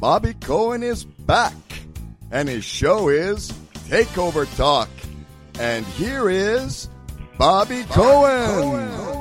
[0.00, 1.54] Bobby Cohen is back,
[2.30, 3.50] and his show is
[3.88, 4.88] Takeover Talk.
[5.58, 6.88] And here is
[7.36, 8.90] Bobby, Bobby Cohen.
[8.90, 9.18] Cohen.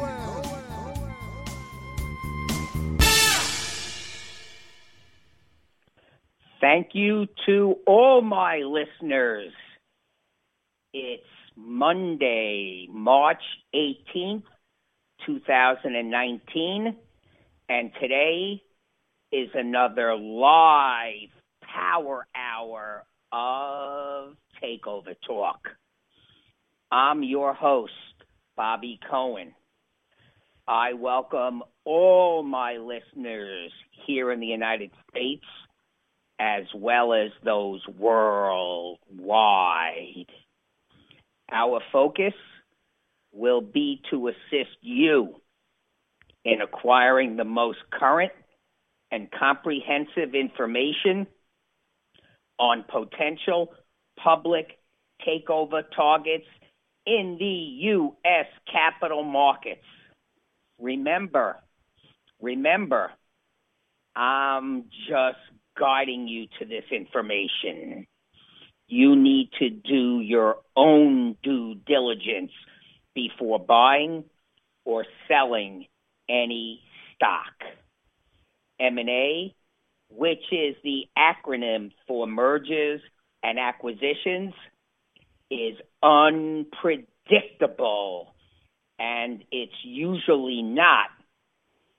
[6.62, 9.54] Thank you to all my listeners.
[10.94, 11.24] It's
[11.56, 13.42] Monday, March
[13.74, 14.44] 18th,
[15.26, 16.96] 2019,
[17.68, 18.62] and today
[19.32, 21.30] is another live
[21.62, 25.60] power hour of Takeover Talk.
[26.92, 27.92] I'm your host,
[28.56, 29.54] Bobby Cohen.
[30.66, 33.72] I welcome all my listeners
[34.06, 35.46] here in the United States
[36.40, 38.98] as well as those worldwide.
[41.52, 42.34] Our focus
[43.34, 45.36] will be to assist you
[46.46, 48.32] in acquiring the most current
[49.12, 51.28] and comprehensive information
[52.60, 53.74] on potential
[54.22, 54.80] public
[55.26, 56.46] takeover targets
[57.06, 58.48] in the U.S.
[58.72, 59.86] capital markets.
[60.80, 61.58] Remember,
[62.42, 63.12] remember,
[64.16, 65.38] I'm just
[65.80, 68.08] guiding you to this information.
[68.88, 72.52] You need to do your own due diligence
[73.14, 74.24] before buying
[74.86, 75.86] or selling
[76.30, 76.82] any
[77.16, 77.54] stock.
[78.80, 79.54] M&A,
[80.10, 83.02] which is the acronym for mergers
[83.44, 84.54] and acquisitions,
[85.50, 88.34] is unpredictable
[89.00, 91.08] and it's usually not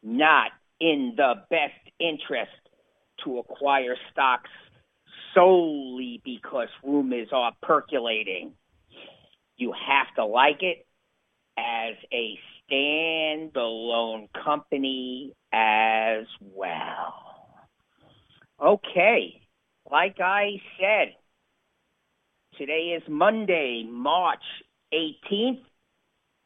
[0.03, 2.51] not in the best interest
[3.25, 4.51] to acquire stocks
[5.35, 8.53] solely because rumors are percolating.
[9.57, 10.87] You have to like it
[11.59, 12.39] as a
[12.71, 17.15] standalone company as well.
[18.61, 19.41] Okay,
[19.91, 21.15] like I said,
[22.57, 24.43] today is Monday, March
[24.93, 25.61] 18th,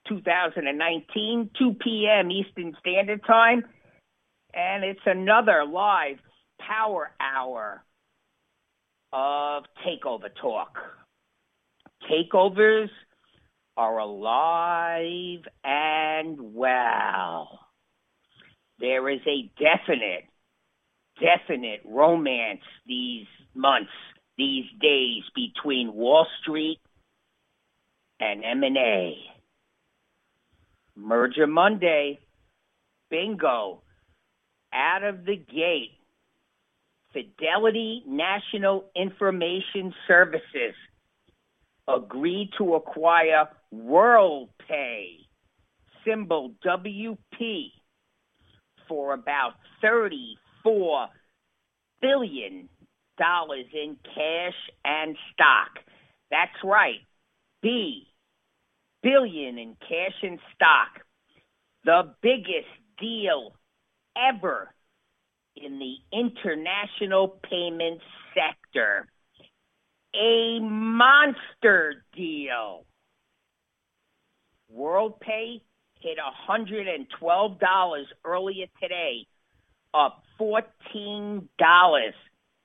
[0.08, 2.30] 2019, 2 p.m.
[2.30, 3.64] Eastern Standard Time,
[4.52, 6.18] and it's another live
[6.60, 7.82] power hour
[9.12, 10.76] of takeover talk.
[12.10, 12.90] Takeovers
[13.76, 17.60] are alive and well.
[18.78, 20.24] There is a definite,
[21.20, 23.90] definite romance these months,
[24.36, 26.80] these days between Wall Street
[28.20, 29.16] and M&A.
[30.96, 32.18] Merger Monday,
[33.10, 33.82] bingo,
[34.72, 35.92] out of the gate.
[37.12, 40.74] Fidelity National Information Services
[41.86, 45.06] agreed to acquire WorldPay,
[46.06, 47.66] symbol WP,
[48.88, 49.52] for about
[49.82, 51.08] $34
[52.00, 52.68] billion
[53.18, 55.84] in cash and stock.
[56.30, 57.00] That's right,
[57.62, 58.06] B,
[59.02, 61.04] billion in cash and stock.
[61.84, 62.68] The biggest
[63.00, 63.54] deal
[64.16, 64.68] ever
[65.56, 69.06] in the international payments sector.
[70.14, 72.84] A monster deal.
[74.76, 75.60] WorldPay
[76.00, 76.18] hit
[76.48, 79.26] $112 earlier today,
[79.94, 81.48] up $14,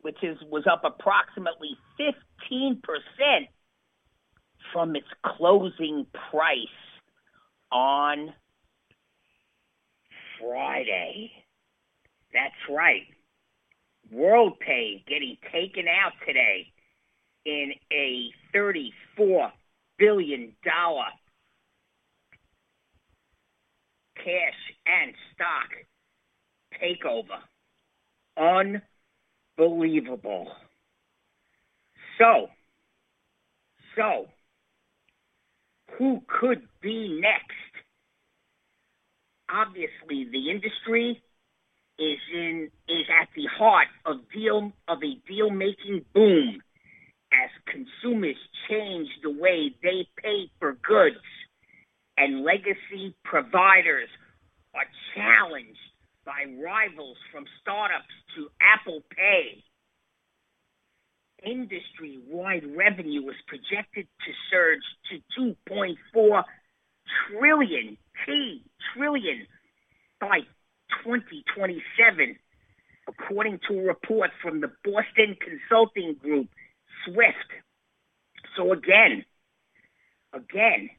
[0.01, 2.79] which is was up approximately 15%
[4.73, 6.67] from its closing price
[7.71, 8.33] on
[10.39, 11.31] Friday.
[12.33, 13.07] That's right.
[14.13, 16.71] WorldPay getting taken out today
[17.45, 19.51] in a $34
[19.97, 20.53] billion
[24.23, 25.69] cash and stock
[26.81, 27.41] takeover.
[29.57, 30.51] Unbelievable.
[32.17, 32.49] So,
[33.95, 34.27] so,
[35.97, 37.53] who could be next?
[39.49, 41.21] Obviously, the industry
[41.99, 46.61] is in is at the heart of deal of a deal making boom
[47.33, 48.37] as consumers
[48.69, 51.17] change the way they pay for goods
[52.17, 54.09] and legacy providers
[54.73, 54.85] are
[55.15, 55.77] challenged
[56.25, 58.05] by rivals from startups
[58.35, 59.63] to Apple Pay.
[61.43, 66.43] Industry wide revenue is projected to surge to 2.4
[67.29, 68.63] trillion T
[68.93, 69.45] trillion
[70.19, 70.39] by
[71.03, 72.35] 2027,
[73.07, 76.47] according to a report from the Boston Consulting Group,
[77.05, 77.51] SWIFT.
[78.55, 79.23] So again,
[80.33, 80.89] again,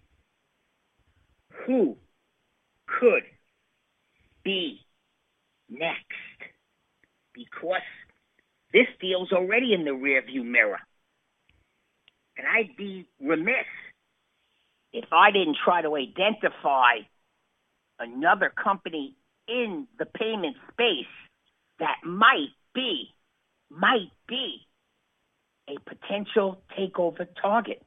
[1.67, 1.97] who
[2.87, 3.25] could
[4.45, 4.81] be
[5.69, 6.05] next?
[7.35, 7.83] Because
[8.73, 10.81] This deal's already in the rearview mirror.
[12.37, 13.67] And I'd be remiss
[14.93, 17.01] if I didn't try to identify
[17.99, 19.15] another company
[19.49, 21.07] in the payment space
[21.79, 23.15] that might be,
[23.71, 24.61] might be
[25.69, 27.83] a potential takeover target.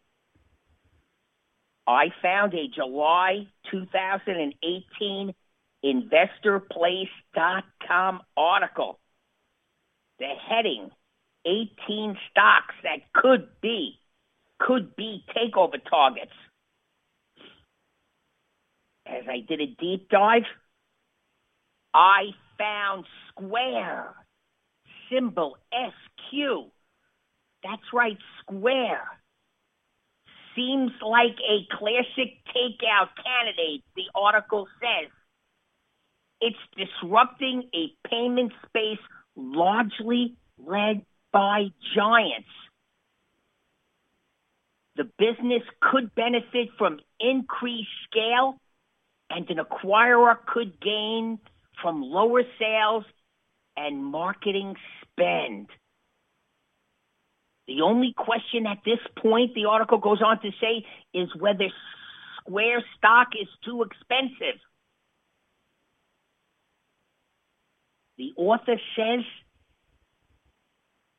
[1.87, 5.33] I found a July 2018
[5.83, 8.99] InvestorPlace.com article.
[10.19, 10.91] The heading,
[11.45, 13.99] 18 stocks that could be,
[14.59, 16.31] could be takeover targets.
[19.07, 20.43] As I did a deep dive,
[21.93, 24.15] I found Square,
[25.11, 26.71] symbol SQ.
[27.63, 29.20] That's right, Square.
[30.55, 35.09] Seems like a classic takeout candidate, the article says.
[36.41, 38.99] It's disrupting a payment space
[39.35, 42.49] largely led by giants.
[44.97, 48.59] The business could benefit from increased scale
[49.29, 51.39] and an acquirer could gain
[51.81, 53.05] from lower sales
[53.77, 55.67] and marketing spend.
[57.71, 61.69] The only question at this point, the article goes on to say, is whether
[62.41, 64.59] Square stock is too expensive.
[68.17, 69.23] The author says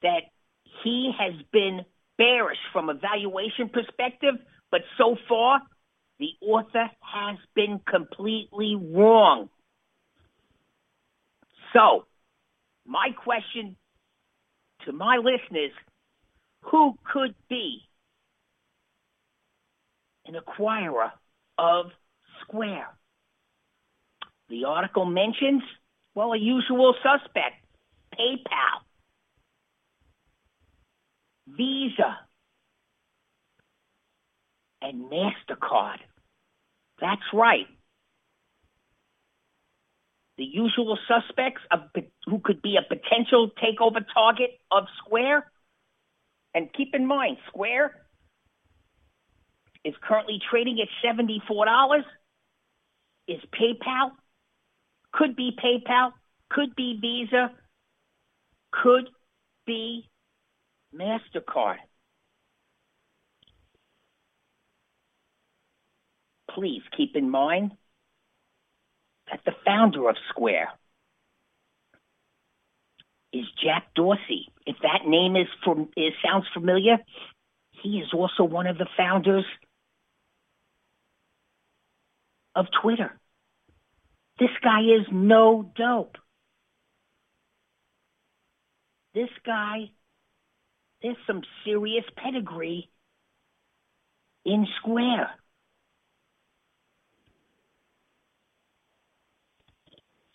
[0.03, 0.25] that
[0.85, 1.87] he has been
[2.19, 4.35] bearish from a valuation perspective,
[4.71, 5.63] but so far
[6.19, 9.49] the author has been completely wrong.
[11.73, 12.05] So,
[12.85, 13.77] my question
[14.85, 15.73] to my listeners,
[16.63, 17.83] who could be
[20.27, 21.11] an acquirer
[21.59, 21.87] of
[22.43, 22.89] Square?
[24.49, 25.63] The article mentions,
[26.15, 27.65] well, a usual suspect,
[28.19, 28.83] PayPal,
[31.47, 32.19] Visa,
[34.81, 35.99] and MasterCard.
[37.01, 37.67] That's right.
[40.39, 41.81] The usual suspects of,
[42.27, 45.51] who could be a potential takeover target of Square.
[46.55, 47.95] And keep in mind, Square
[49.85, 52.03] is currently trading at $74.
[53.29, 54.11] Is PayPal?
[55.13, 56.13] Could be PayPal.
[56.51, 57.53] Could be Visa.
[58.73, 59.09] Could
[59.67, 60.09] be
[60.95, 61.79] MasterCard.
[66.55, 67.73] please keep in mind
[69.31, 70.69] that the founder of Square
[73.33, 74.49] is Jack Dorsey.
[74.67, 76.99] If that name is from is sounds familiar,
[77.83, 79.45] he is also one of the founders
[82.55, 83.19] of Twitter.
[84.39, 86.17] This guy is no dope.
[89.15, 89.91] This guy,
[91.03, 92.89] there's some serious pedigree
[94.45, 95.31] in Square.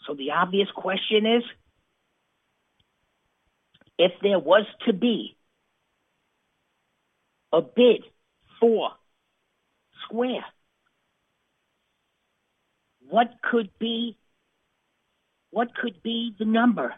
[0.05, 1.43] So the obvious question is,
[3.97, 5.37] if there was to be
[7.51, 8.03] a bid
[8.59, 8.91] for
[10.05, 10.45] Square,
[13.09, 14.17] what could be
[15.49, 16.93] what could be the number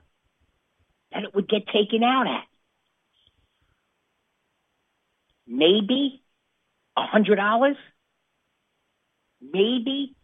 [1.12, 2.46] that it would get taken out at?
[5.48, 6.22] Maybe
[6.98, 7.78] a hundred dollars?
[9.42, 10.16] Maybe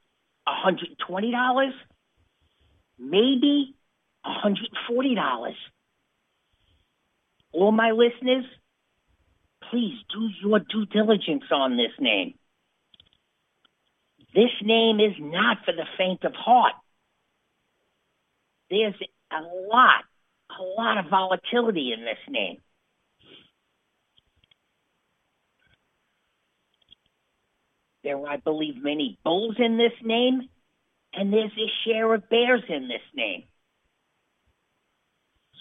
[0.48, 1.74] a hundred and twenty dollars?
[2.98, 3.76] maybe
[4.24, 5.54] a $140.
[7.56, 8.44] All my listeners,
[9.72, 12.34] please do your due diligence on this name.
[14.34, 16.74] This name is not for the faint of heart.
[18.70, 18.96] There's
[19.32, 20.04] a lot,
[20.50, 22.58] a lot of volatility in this name.
[28.04, 30.50] There are, I believe, many bulls in this name
[31.14, 33.44] and there's a share of bears in this name.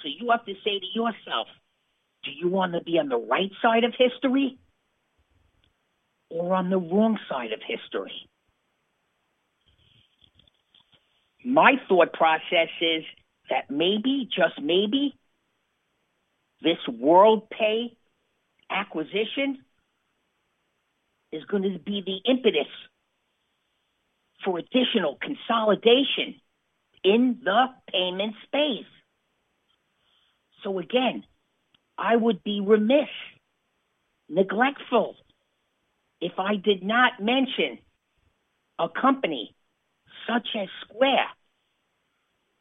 [0.02, 1.46] So you have to say to yourself,
[2.24, 4.58] do you want to be on the right side of history
[6.30, 8.28] or on the wrong side of history?
[11.44, 13.04] My thought process is
[13.50, 15.14] that maybe, just maybe,
[16.62, 17.94] this WorldPay
[18.70, 19.58] acquisition
[21.30, 22.70] is going to be the impetus
[24.44, 26.40] for additional consolidation
[27.02, 28.86] in the payment space.
[30.62, 31.24] So again,
[31.96, 33.08] I would be remiss,
[34.28, 35.16] neglectful,
[36.20, 37.78] if I did not mention
[38.78, 39.54] a company
[40.26, 41.28] such as Square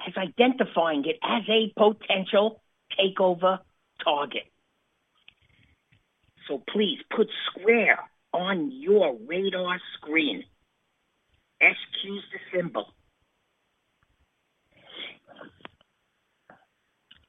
[0.06, 2.62] as identifying it as a potential
[3.00, 3.60] takeover
[4.04, 4.44] target.
[6.48, 8.00] So please put square
[8.34, 10.44] on your radar screen.
[11.62, 12.88] SQ's the symbol.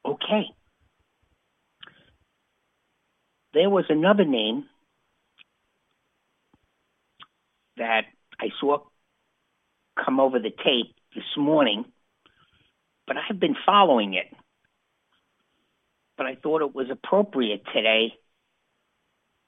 [0.03, 0.47] Okay.
[3.55, 4.65] There was another name
[7.77, 8.01] that
[8.37, 8.79] I saw
[10.03, 11.85] come over the tape this morning,
[13.07, 14.25] but I've been following it.
[16.17, 18.13] But I thought it was appropriate today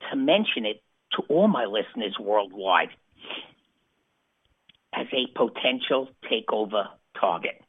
[0.09, 0.81] to mention it
[1.17, 2.91] to all my listeners worldwide
[4.93, 6.85] as a potential takeover
[7.19, 7.61] target.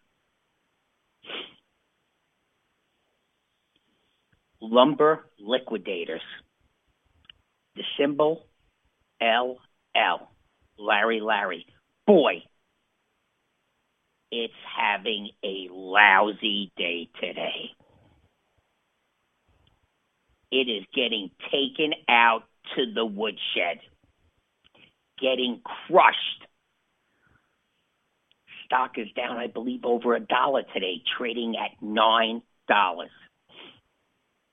[4.60, 6.22] Lumber Liquidators.
[7.76, 8.46] The symbol
[9.20, 10.28] LL.
[10.78, 11.66] Larry Larry.
[12.06, 12.42] Boy,
[14.30, 17.70] it's having a lousy day today.
[20.50, 22.44] It is getting taken out
[22.76, 23.80] to the woodshed,
[25.20, 26.46] getting crushed.
[28.64, 32.42] Stock is down, I believe, over a dollar today, trading at $9.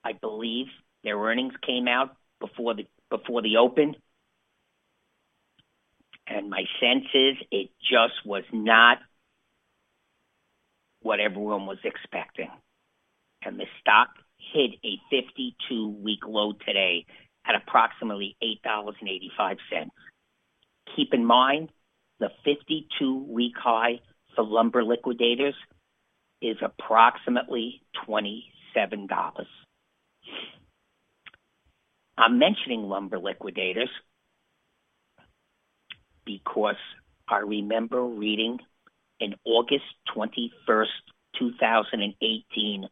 [0.06, 0.68] I believe
[1.04, 3.96] their earnings came out before the before the open.
[6.28, 9.00] And my sense is it just was not
[11.02, 12.50] what everyone was expecting.
[13.44, 14.10] And the stock
[14.54, 17.06] hit a 52 week low today
[17.48, 18.36] at approximately
[18.66, 19.58] $8.85.
[20.96, 21.70] Keep in mind
[22.20, 24.00] the 52 week high
[24.36, 25.56] for lumber liquidators
[26.42, 29.46] is approximately $27.
[32.18, 33.90] I'm mentioning lumber liquidators
[36.26, 36.78] because
[37.28, 38.60] I remember reading
[39.20, 39.84] an August
[40.16, 40.86] 21st,
[41.40, 42.88] 2018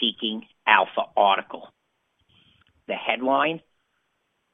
[0.00, 1.68] Seeking Alpha article.
[2.88, 3.60] The headline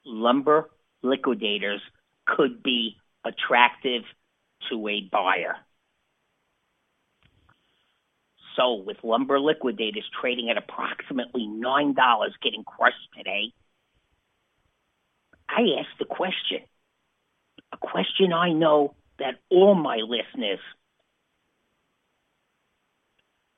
[0.05, 0.71] Lumber
[1.03, 1.81] liquidators
[2.27, 4.03] could be attractive
[4.71, 5.57] to a buyer.
[8.57, 11.95] So, with lumber liquidators trading at approximately $9
[12.43, 13.53] getting crushed today,
[15.49, 16.61] I asked the question,
[17.73, 20.61] a question I know that all my listeners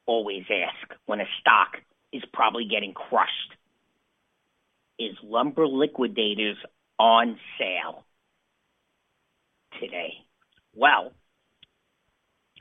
[0.06, 1.76] always ask when a stock
[2.12, 3.30] is probably getting crushed.
[4.98, 6.56] Is lumber liquidators
[6.98, 8.04] on sale
[9.80, 10.14] today?
[10.74, 11.12] Well,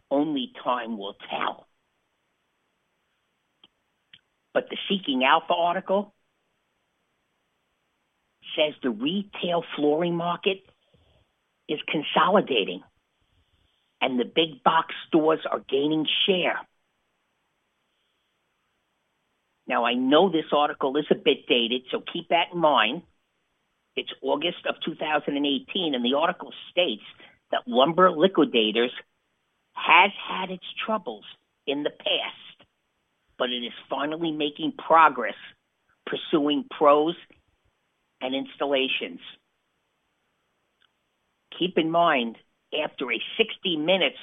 [0.10, 1.68] only time will tell.
[4.54, 6.14] But the Seeking Alpha article
[8.56, 10.60] says the retail flooring market
[11.70, 12.84] is consolidating
[14.02, 16.60] and the big box stores are gaining share.
[19.68, 23.04] Now, I know this article is a bit dated, so keep that in mind.
[23.96, 27.04] It's August of 2018, and the article states
[27.52, 28.92] that Lumber Liquidators
[29.74, 31.26] has had its troubles
[31.68, 32.51] in the past,
[33.42, 35.34] but it is finally making progress
[36.06, 37.16] pursuing pros
[38.22, 39.20] and installations.
[41.58, 42.38] Keep in mind,
[42.86, 44.20] after a 60 minutes,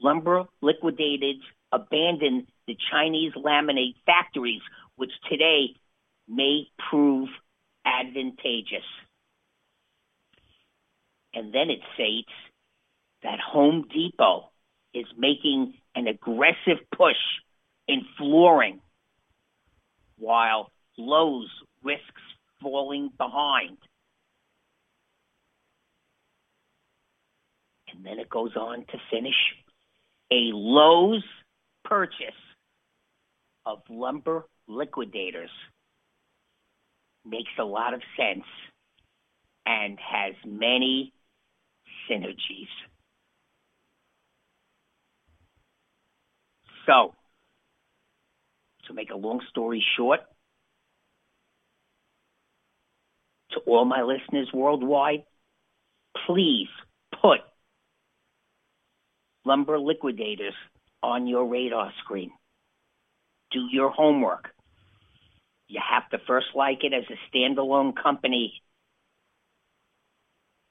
[0.00, 1.38] Lumber Liquidated
[1.72, 4.62] abandoned the Chinese laminate factories,
[4.94, 5.74] which today
[6.28, 7.28] may prove
[7.84, 8.86] advantageous.
[11.34, 12.30] And then it states
[13.24, 14.50] that Home Depot
[14.94, 17.16] is making an aggressive push
[17.88, 18.80] in flooring
[20.18, 21.50] while Lowe's
[21.82, 22.22] risks
[22.60, 23.78] falling behind.
[27.92, 29.34] And then it goes on to finish
[30.30, 31.24] a Lowe's
[31.84, 32.34] purchase
[33.64, 35.50] of lumber liquidators
[37.24, 38.44] makes a lot of sense
[39.64, 41.12] and has many
[42.08, 42.68] synergies.
[46.86, 47.15] So,
[48.86, 50.20] to make a long story short,
[53.52, 55.24] to all my listeners worldwide,
[56.26, 56.68] please
[57.20, 57.40] put
[59.44, 60.54] lumber liquidators
[61.02, 62.30] on your radar screen.
[63.52, 64.50] Do your homework.
[65.68, 68.62] You have to first like it as a standalone company.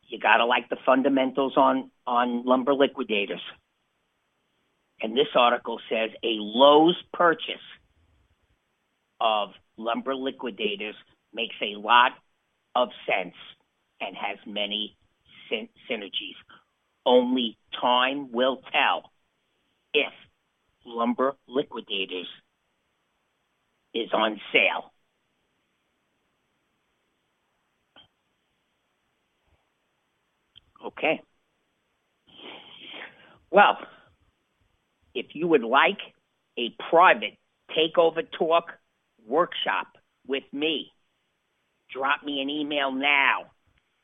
[0.08, 3.42] You got to like the fundamentals on, on lumber liquidators.
[5.02, 7.56] And this article says a Lowe's purchase
[9.20, 10.96] of lumber liquidators
[11.34, 12.12] makes a lot
[12.76, 13.36] of sense
[14.02, 14.98] and has many
[15.50, 16.36] syn- synergies.
[17.06, 19.12] Only time will tell
[19.94, 20.12] if
[20.86, 22.28] lumber liquidators
[23.94, 24.92] is on sale.
[30.86, 31.22] Okay.
[33.52, 33.78] Well,
[35.16, 36.00] if you would like
[36.58, 37.38] a private
[37.72, 38.72] takeover talk
[39.26, 39.88] workshop
[40.28, 40.92] with me,
[41.94, 43.52] drop me an email now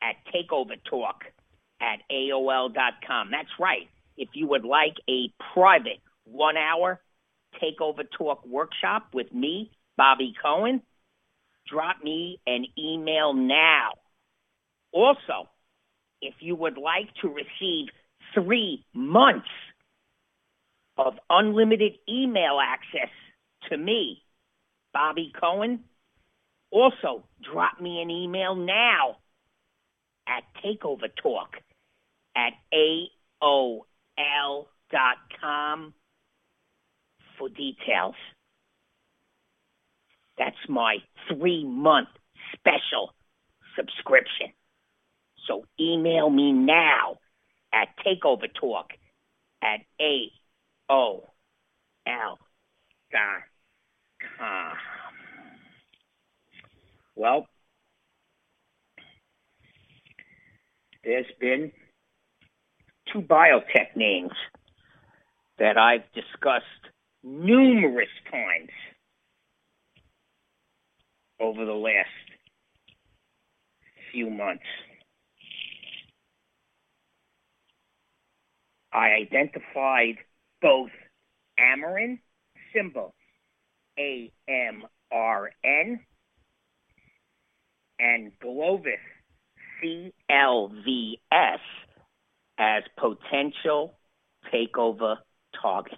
[0.02, 1.22] at takeovertalk
[1.80, 3.30] at AOL.com.
[3.30, 3.88] That's right.
[4.16, 7.00] If you would like a private one hour
[7.62, 10.82] takeover talk workshop with me, Bobby Cohen,
[11.68, 13.90] drop me an email now.
[14.92, 15.48] Also,
[16.20, 17.88] if you would like to receive
[18.34, 19.48] three months
[20.96, 23.10] of unlimited email access
[23.70, 24.22] to me,
[24.92, 25.84] Bobby Cohen,
[26.70, 29.18] also drop me an email now
[30.26, 31.56] at Takeover Talk
[32.36, 32.52] at
[33.42, 34.22] AOL.com
[37.38, 38.14] for details.
[40.38, 42.08] That's my three month
[42.54, 43.14] special
[43.76, 44.52] subscription.
[45.46, 47.18] So email me now
[47.72, 48.92] at takeovertalk
[49.62, 51.22] at AOL
[52.06, 53.42] dot
[57.14, 57.46] Well,
[61.04, 61.72] there's been
[63.12, 64.32] two biotech names
[65.58, 66.64] that I've discussed
[67.22, 68.70] numerous times
[71.40, 72.08] over the last
[74.10, 74.64] few months.
[78.92, 80.16] I identified
[80.60, 80.90] both
[81.58, 82.18] Amarin,
[82.74, 83.14] symbol
[83.98, 86.00] A-M-R-N,
[87.98, 88.92] and Clovis,
[89.80, 91.60] C-L-V-S,
[92.58, 93.94] as potential
[94.52, 95.16] takeover
[95.60, 95.96] targets.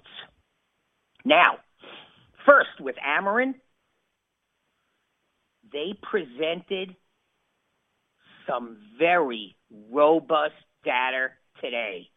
[1.24, 1.58] Now,
[2.46, 3.54] first with Amarin,
[5.72, 6.94] they presented
[8.46, 9.56] some very
[9.90, 11.28] robust data
[11.60, 12.08] today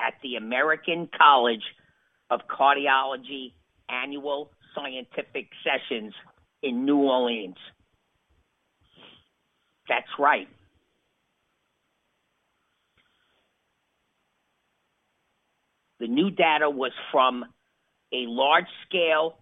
[0.00, 1.62] at the American College
[2.30, 3.52] of Cardiology
[3.88, 6.12] annual scientific sessions
[6.62, 7.56] in New Orleans.
[9.88, 10.48] That's right.
[15.98, 17.44] The new data was from
[18.12, 19.38] a large scale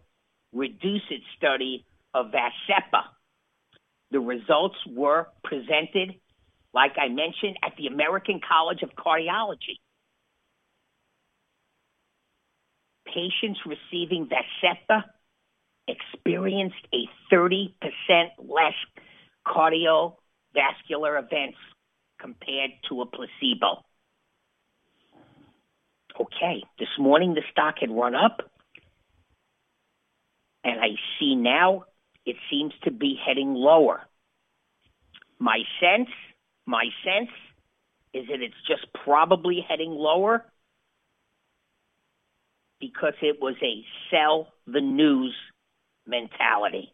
[0.53, 3.03] REDUCE-IT study of Vascepa.
[4.13, 6.15] The results were presented,
[6.73, 9.79] like I mentioned, at the American College of Cardiology.
[13.07, 15.05] Patients receiving Vascepa
[15.89, 17.73] experienced a 30%
[18.39, 18.75] less
[19.47, 21.59] cardiovascular events
[22.21, 23.85] compared to a placebo.
[26.19, 28.51] Okay, this morning the stock had run up,
[30.63, 31.85] and I see now
[32.25, 34.01] it seems to be heading lower.
[35.39, 36.09] My sense,
[36.67, 37.31] my sense
[38.15, 40.45] is that it's just probably heading lower
[42.81, 45.35] because it was a sell the news
[46.07, 46.93] mentality.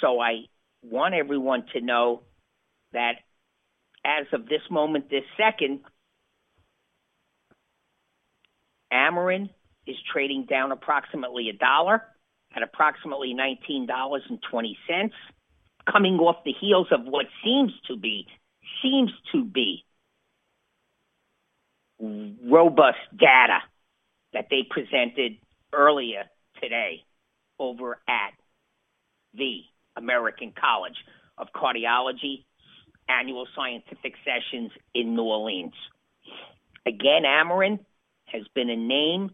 [0.00, 0.44] So I
[0.82, 2.22] want everyone to know
[2.92, 3.14] that
[4.04, 5.80] as of this moment, this second,
[8.92, 9.48] Amarin
[9.86, 12.02] is trading down approximately a dollar
[12.54, 15.10] at approximately $19.20,
[15.90, 18.26] coming off the heels of what seems to be,
[18.82, 19.84] seems to be
[22.00, 23.58] robust data
[24.32, 25.36] that they presented
[25.72, 26.24] earlier
[26.64, 27.04] today
[27.58, 28.32] over at
[29.34, 29.60] the
[29.96, 30.96] American College
[31.36, 32.44] of Cardiology
[33.08, 35.74] annual scientific sessions in New Orleans.
[36.86, 37.80] Again, Amarin
[38.26, 39.30] has been a name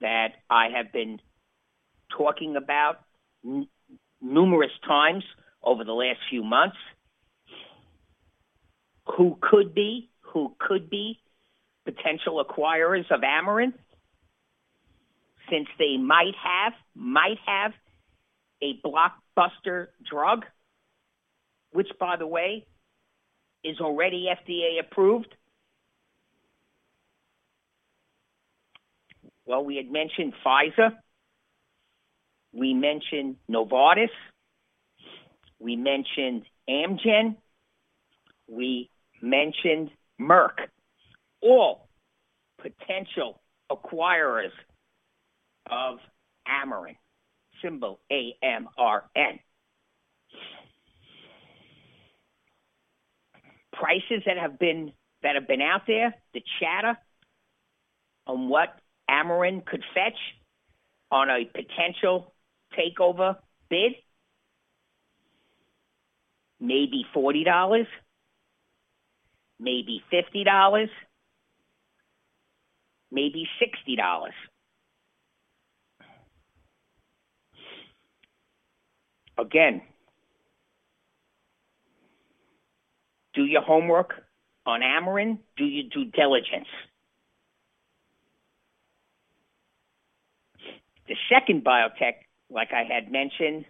[0.00, 1.20] that I have been
[2.16, 3.00] talking about
[3.44, 3.66] n-
[4.20, 5.24] numerous times
[5.62, 6.76] over the last few months.
[9.16, 11.18] Who could be, who could be
[11.86, 13.72] potential acquirers of Amarin,
[15.50, 17.72] since they might have, might have
[18.62, 20.44] a blockbuster drug,
[21.72, 22.66] which, by the way,
[23.64, 25.34] is already FDA approved.
[29.44, 30.92] Well, we had mentioned Pfizer.
[32.52, 34.08] We mentioned Novartis.
[35.58, 37.36] We mentioned Amgen.
[38.48, 40.68] We mentioned Merck.
[41.42, 41.88] All
[42.58, 44.50] potential acquirers
[45.70, 45.98] of
[46.48, 46.96] Amarin,
[47.62, 49.38] symbol A-M-R-N.
[53.72, 56.98] Prices that have been that have been out there, the chatter
[58.26, 58.78] on what
[59.10, 60.18] Amarin could fetch
[61.10, 62.34] on a potential
[62.76, 63.36] takeover
[63.68, 63.92] bid?
[66.58, 67.86] Maybe $40,
[69.60, 70.88] maybe $50,
[73.10, 74.30] maybe $60.
[79.38, 79.82] Again,
[83.34, 84.14] do your homework
[84.64, 86.68] on Amarin, do your due diligence.
[91.06, 92.14] The second biotech,
[92.50, 93.64] like I had mentioned,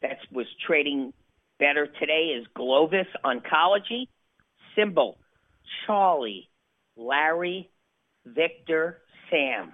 [0.00, 1.12] that was trading
[1.58, 4.06] better today is Clovis Oncology,
[4.74, 5.18] symbol
[5.86, 6.48] Charlie,
[6.96, 7.70] Larry,
[8.24, 8.98] Victor,
[9.30, 9.72] Sam.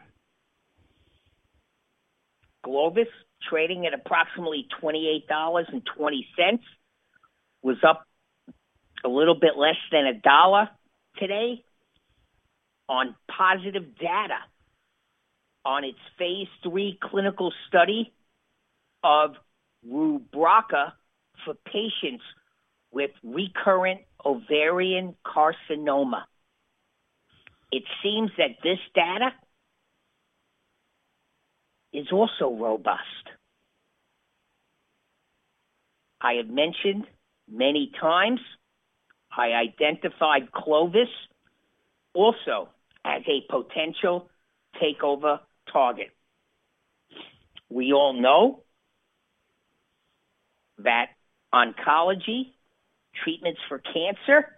[2.65, 3.07] Clovis
[3.51, 6.59] trading at approximately $28.20
[7.63, 8.07] was up
[9.05, 10.69] a little bit less than a dollar
[11.19, 11.65] today
[12.89, 14.39] on positive data
[15.65, 18.13] on its phase three clinical study
[19.03, 19.33] of
[19.89, 20.93] Rubraca
[21.45, 22.23] for patients
[22.93, 26.23] with recurrent ovarian carcinoma.
[27.73, 29.33] It seems that this data
[31.93, 33.03] is also robust.
[36.27, 37.07] I have mentioned
[37.49, 38.41] many times
[39.31, 41.09] I identified Clovis
[42.15, 42.69] also
[43.05, 44.29] as a potential
[44.83, 45.39] takeover
[45.73, 46.11] target.
[47.69, 48.65] We all know
[50.79, 51.11] that
[51.55, 52.55] oncology,
[53.23, 54.51] treatments for cancer,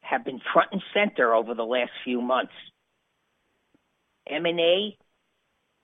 [0.00, 2.54] have been front and center over the last few months.
[4.26, 4.96] M&A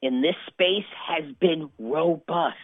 [0.03, 2.57] in this space has been robust.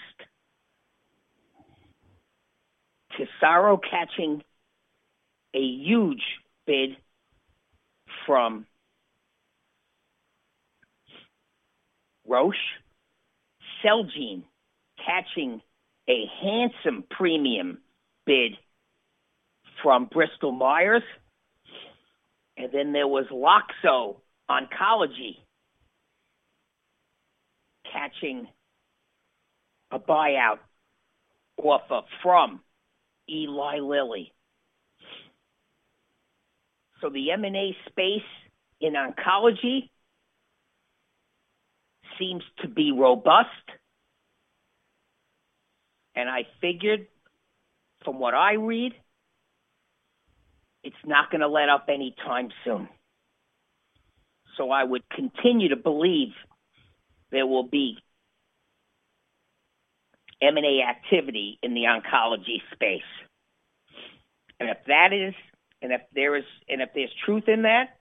[3.16, 4.42] Tesaro catching
[5.55, 6.22] a huge
[6.66, 6.96] bid
[8.27, 8.66] from
[12.27, 12.57] Roche,
[13.85, 14.44] Celgene
[15.05, 15.61] catching
[16.09, 17.79] a handsome premium
[18.27, 18.53] bid
[19.83, 21.03] from Bristol Myers,
[22.57, 24.16] and then there was Loxo
[24.51, 25.38] Oncology
[27.92, 28.46] catching
[29.90, 30.59] a buyout
[31.59, 32.61] offer from
[33.29, 34.33] Eli Lilly.
[37.01, 38.23] So the M&A space
[38.81, 39.91] in oncology
[42.19, 43.49] seems to be robust.
[46.15, 47.07] And I figured
[48.05, 48.93] from what I read,
[50.85, 52.89] it's not going to let up anytime soon.
[54.57, 56.33] So I would continue to believe
[57.31, 57.97] there will be
[60.42, 63.02] M&A activity in the oncology space.
[64.61, 65.35] And if that is,
[65.81, 67.96] and if there is, and if there's truth in that,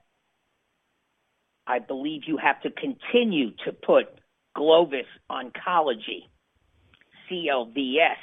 [1.66, 4.06] I believe you have to continue to put
[4.56, 6.28] Clovis Oncology,
[7.30, 8.16] CLVS,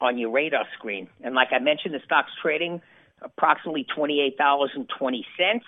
[0.00, 1.08] on your radar screen.
[1.22, 2.82] And like I mentioned, the stock's trading
[3.22, 5.60] approximately $28.20.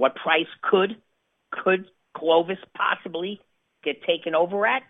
[0.00, 0.96] What price could
[1.50, 1.84] could
[2.16, 3.38] Clovis possibly
[3.84, 4.82] get taken over at?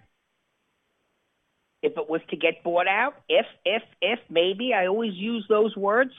[1.83, 5.77] If it was to get bought out, if if if maybe I always use those
[5.77, 6.13] words.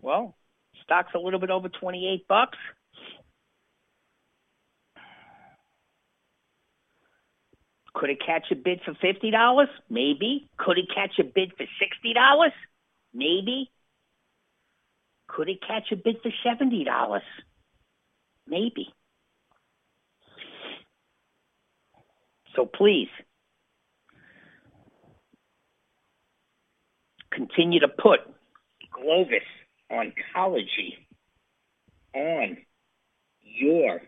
[0.00, 0.36] Well,
[0.84, 2.58] stock's a little bit over 28 bucks.
[7.92, 9.66] Could it catch a bid for $50?
[9.90, 10.48] Maybe.
[10.58, 12.50] Could it catch a bid for $60?
[13.12, 13.68] Maybe.
[15.28, 17.20] Could it catch a bid for $70?
[18.46, 18.88] Maybe.
[22.56, 23.08] So please
[27.30, 28.20] continue to put
[28.90, 29.42] Clovis
[29.92, 30.96] Oncology
[32.14, 32.56] on
[33.42, 34.00] your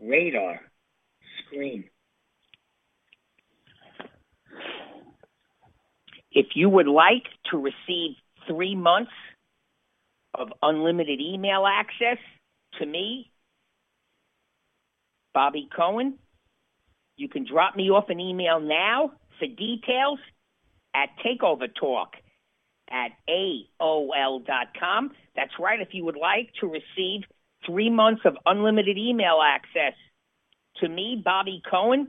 [0.00, 0.60] radar
[1.38, 1.84] screen.
[6.32, 8.16] If you would like to receive
[8.48, 9.12] three months
[10.34, 12.18] of unlimited email access
[12.78, 13.30] to me,
[15.34, 16.18] Bobby Cohen,
[17.16, 20.18] you can drop me off an email now for details
[20.94, 22.14] at Takeover Talk
[22.90, 25.10] at AOL.com.
[25.36, 25.80] That's right.
[25.80, 27.22] If you would like to receive
[27.66, 29.94] three months of unlimited email access
[30.78, 32.08] to me, Bobby Cohen,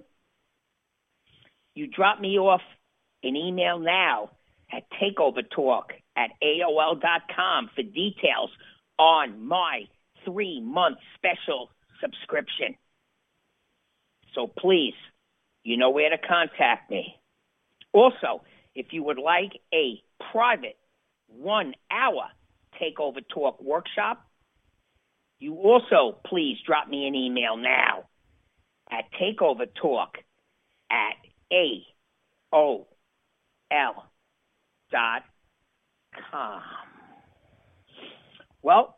[1.75, 2.61] you drop me off
[3.23, 4.31] an email now
[4.71, 8.51] at Takeover Talk at AOL.com for details
[8.99, 9.83] on my
[10.25, 11.69] three month special
[12.01, 12.75] subscription.
[14.35, 14.93] So please,
[15.63, 17.15] you know where to contact me.
[17.93, 18.41] Also,
[18.75, 20.77] If you would like a private
[21.27, 22.29] one hour
[22.81, 24.25] takeover talk workshop,
[25.39, 28.05] you also please drop me an email now
[28.89, 30.09] at takeovertalk
[30.89, 31.15] at
[31.51, 32.85] AOL
[34.91, 35.23] dot
[36.31, 36.61] com.
[38.61, 38.97] Well,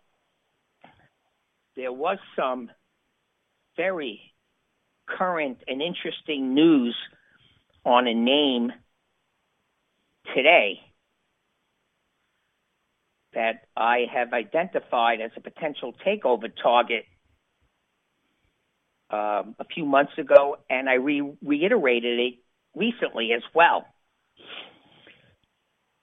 [1.76, 2.70] there was some
[3.78, 4.22] very
[5.08, 6.96] current and interesting news
[7.86, 8.72] on a name
[10.36, 10.80] today
[13.34, 17.06] that I have identified as a potential takeover target
[19.10, 22.34] um, a few months ago, and I re- reiterated it
[22.76, 23.86] recently as well.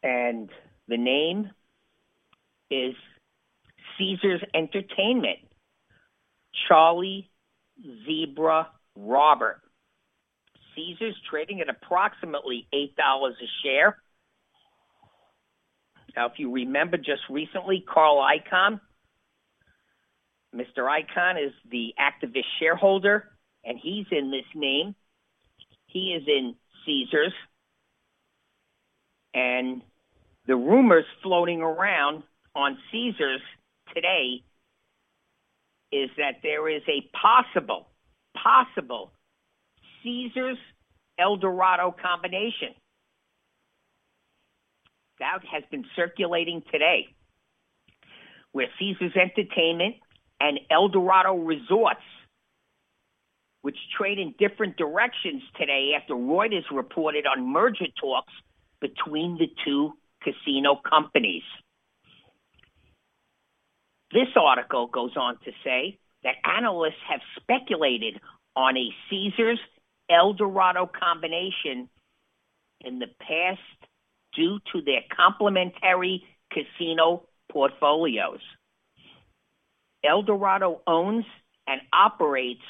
[0.02, 0.50] And
[0.90, 1.48] the name
[2.68, 2.94] is
[3.96, 5.38] Caesars Entertainment,
[6.68, 7.30] Charlie
[8.04, 9.60] Zebra Robert.
[10.74, 13.98] Caesars trading at approximately $8 a share.
[16.16, 18.80] Now, if you remember just recently, Carl Icahn,
[20.54, 20.78] Mr.
[20.78, 23.28] Icahn is the activist shareholder,
[23.64, 24.96] and he's in this name.
[25.86, 27.32] He is in Caesars.
[29.32, 29.82] And
[30.50, 32.24] the rumors floating around
[32.56, 33.40] on Caesars
[33.94, 34.42] today
[35.92, 37.86] is that there is a possible,
[38.36, 39.12] possible
[40.02, 40.58] Caesars
[41.20, 42.74] Eldorado combination.
[45.20, 47.06] That has been circulating today,
[48.50, 49.94] where Caesars Entertainment
[50.40, 52.00] and Eldorado Resorts,
[53.62, 58.32] which trade in different directions today after Reuters reported on merger talks
[58.80, 61.42] between the two casino companies.
[64.12, 68.20] This article goes on to say that analysts have speculated
[68.56, 69.60] on a Caesars
[70.10, 71.88] Eldorado combination
[72.80, 73.60] in the past
[74.34, 78.40] due to their complementary casino portfolios.
[80.04, 81.24] Eldorado owns
[81.66, 82.62] and operates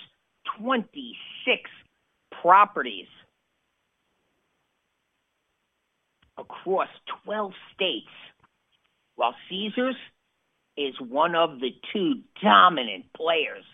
[0.59, 1.71] 26
[2.43, 3.07] properties
[6.41, 6.89] across
[7.25, 8.11] 12 states,
[9.15, 9.97] while Caesars
[10.77, 13.65] is one of the two dominant players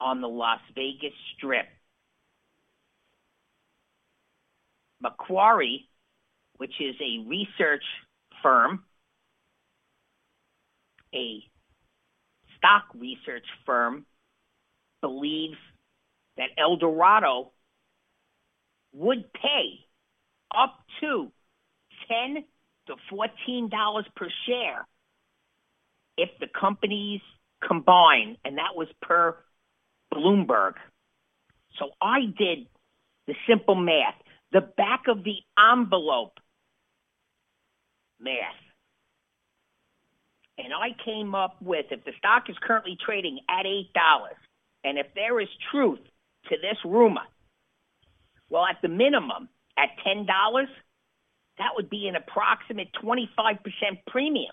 [0.00, 1.66] on the Las Vegas Strip.
[5.00, 5.88] Macquarie,
[6.56, 7.84] which is a research
[8.42, 8.82] firm,
[11.14, 11.42] a
[12.56, 14.06] stock research firm,
[15.00, 15.56] believes
[16.36, 17.52] that Eldorado
[18.92, 19.84] would pay
[20.54, 21.30] up to
[22.08, 22.44] 10
[22.86, 24.86] to $14 per share
[26.16, 27.20] if the companies
[27.66, 29.36] combine, and that was per
[30.12, 30.74] Bloomberg.
[31.78, 32.66] So I did
[33.26, 34.14] the simple math,
[34.52, 36.38] the back of the envelope
[38.20, 38.34] math.
[40.56, 43.86] And I came up with if the stock is currently trading at $8,
[44.82, 46.00] and if there is truth
[46.48, 47.22] to this rumor,
[48.50, 50.26] well, at the minimum, at $10,
[51.58, 53.58] that would be an approximate 25%
[54.06, 54.52] premium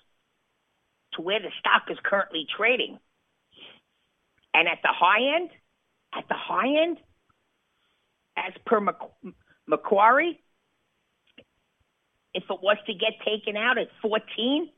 [1.14, 3.00] to where the stock is currently trading.
[4.54, 5.50] And at the high end,
[6.14, 6.98] at the high end,
[8.38, 8.80] as per
[9.68, 10.40] Macquarie,
[12.34, 14.70] if it was to get taken out at 14,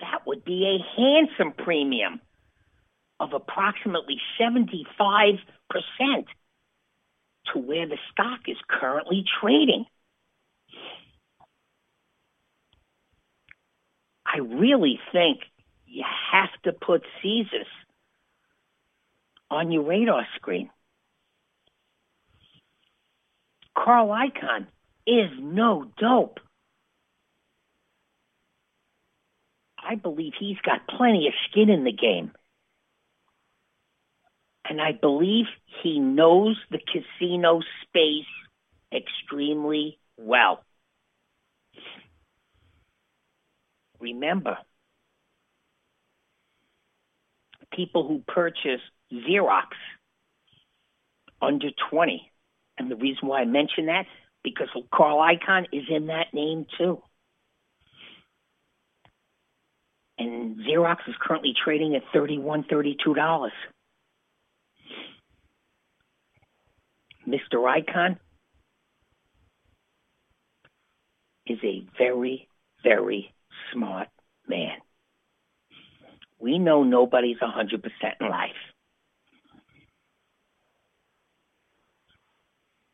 [0.00, 2.20] that would be a handsome premium
[3.18, 5.38] of approximately 75%
[7.52, 9.86] to where the stock is currently trading.
[14.32, 15.40] I really think
[15.86, 17.66] you have to put Caesars
[19.50, 20.70] on your radar screen.
[23.76, 24.66] Carl Icahn
[25.06, 26.38] is no dope.
[29.82, 32.30] I believe he's got plenty of skin in the game.
[34.68, 35.46] And I believe
[35.82, 38.26] he knows the casino space
[38.92, 40.62] extremely well.
[44.00, 44.56] Remember,
[47.72, 48.80] people who purchase
[49.12, 49.66] Xerox
[51.40, 52.30] under 20.
[52.78, 54.06] And the reason why I mention that,
[54.42, 57.02] because Carl Icahn is in that name too.
[60.18, 63.50] And Xerox is currently trading at $31, $32.
[67.26, 67.38] Mr.
[67.54, 68.18] Icahn
[71.46, 72.48] is a very,
[72.82, 73.32] very
[73.72, 74.08] smart
[74.48, 74.78] man.
[76.38, 77.84] We know nobody's 100%
[78.20, 78.50] in life.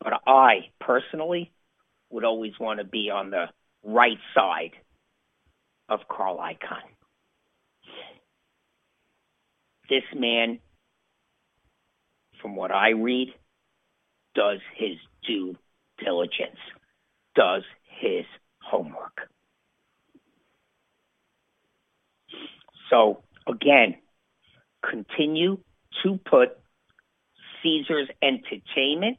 [0.00, 1.52] But I personally
[2.10, 3.46] would always want to be on the
[3.84, 4.72] right side
[5.88, 6.82] of Carl Icahn.
[9.88, 10.58] This man,
[12.42, 13.28] from what I read,
[14.34, 15.56] does his due
[16.04, 16.58] diligence,
[17.34, 17.62] does
[18.00, 18.24] his
[18.60, 19.28] homework.
[22.90, 23.96] So, again,
[24.88, 25.58] continue
[26.02, 26.50] to put
[27.62, 29.18] Caesars Entertainment,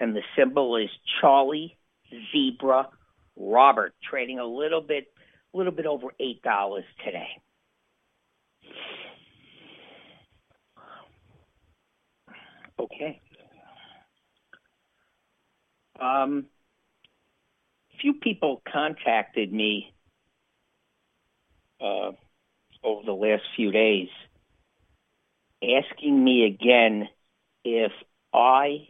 [0.00, 0.88] and the symbol is
[1.20, 1.76] Charlie
[2.32, 2.88] Zebra
[3.36, 5.06] Robert, trading a little bit,
[5.52, 7.28] a little bit over eight dollars today.
[12.78, 13.20] Okay.
[16.00, 16.46] Um,
[18.00, 19.93] few people contacted me
[21.84, 22.12] uh,
[22.82, 24.08] over the last few days
[25.62, 27.08] asking me again
[27.64, 27.92] if
[28.32, 28.88] I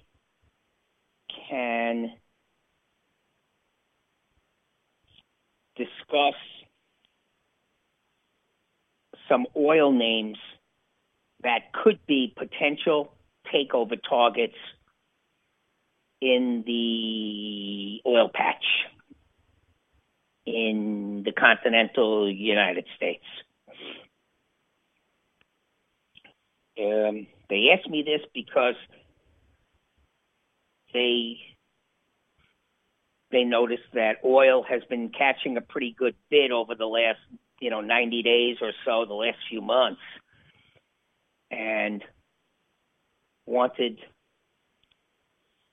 [1.48, 2.12] can
[5.76, 6.34] discuss
[9.28, 10.38] some oil names
[11.42, 13.12] that could be potential
[13.52, 14.54] takeover targets
[16.20, 18.64] in the oil patch
[20.46, 23.24] in the continental United States.
[26.78, 28.74] Um, they asked me this because
[30.92, 31.38] they
[33.30, 37.18] they noticed that oil has been catching a pretty good bid over the last
[37.60, 40.00] you know 90 days or so, the last few months,
[41.50, 42.02] and
[43.46, 43.98] wanted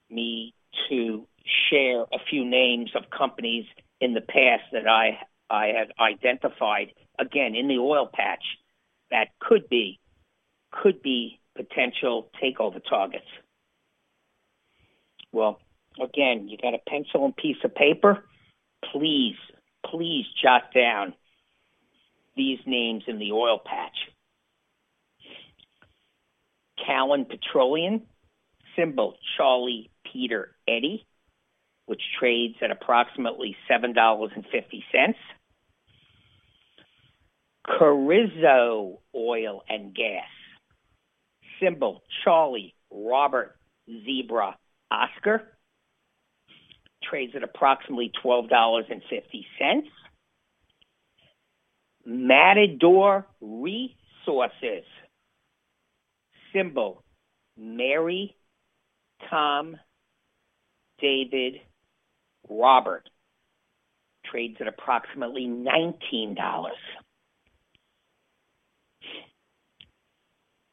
[0.10, 0.54] me
[0.90, 1.28] to
[1.70, 3.66] share a few names of companies
[4.02, 6.88] in the past that I I had identified
[7.20, 8.44] again in the oil patch
[9.12, 10.00] that could be
[10.72, 13.28] could be potential takeover targets.
[15.32, 15.60] Well,
[16.02, 18.26] again, you got a pencil and piece of paper.
[18.92, 19.36] Please,
[19.86, 21.14] please jot down
[22.36, 23.96] these names in the oil patch.
[26.86, 28.02] Callon Petroleum,
[28.76, 31.06] symbol Charlie Peter Eddie,
[31.86, 35.16] which trades at approximately $7.50.
[37.68, 40.28] Carrizo Oil and Gas,
[41.62, 43.56] symbol Charlie Robert
[43.88, 44.58] Zebra
[44.90, 45.44] Oscar,
[47.04, 49.84] trades at approximately $12.50.
[52.06, 54.84] Matador Resources,
[56.54, 57.04] symbol
[57.58, 58.36] Mary
[59.30, 59.78] Tom
[61.00, 61.62] David
[62.50, 63.10] Robert,
[64.26, 66.36] trades at approximately $19.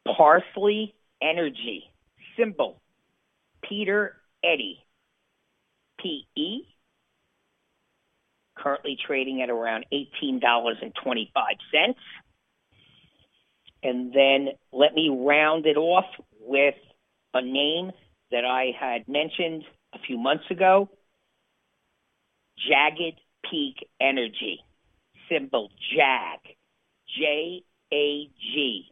[0.05, 1.83] Parsley Energy,
[2.37, 2.81] symbol
[3.61, 4.79] Peter Eddy,
[6.01, 6.65] PE,
[8.57, 11.27] currently trading at around $18.25.
[13.81, 16.05] And then let me round it off
[16.41, 16.75] with
[17.33, 17.91] a name
[18.31, 20.89] that I had mentioned a few months ago
[22.67, 23.19] Jagged
[23.49, 24.59] Peak Energy,
[25.29, 26.39] symbol JAG,
[27.17, 28.85] J A G,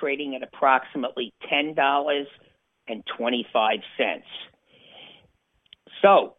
[0.00, 3.82] trading at approximately $10.25.
[6.02, 6.34] So,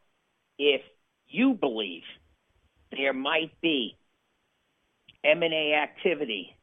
[0.60, 0.82] if
[1.28, 2.04] you believe
[2.92, 3.98] there might be
[5.24, 6.56] M&A activity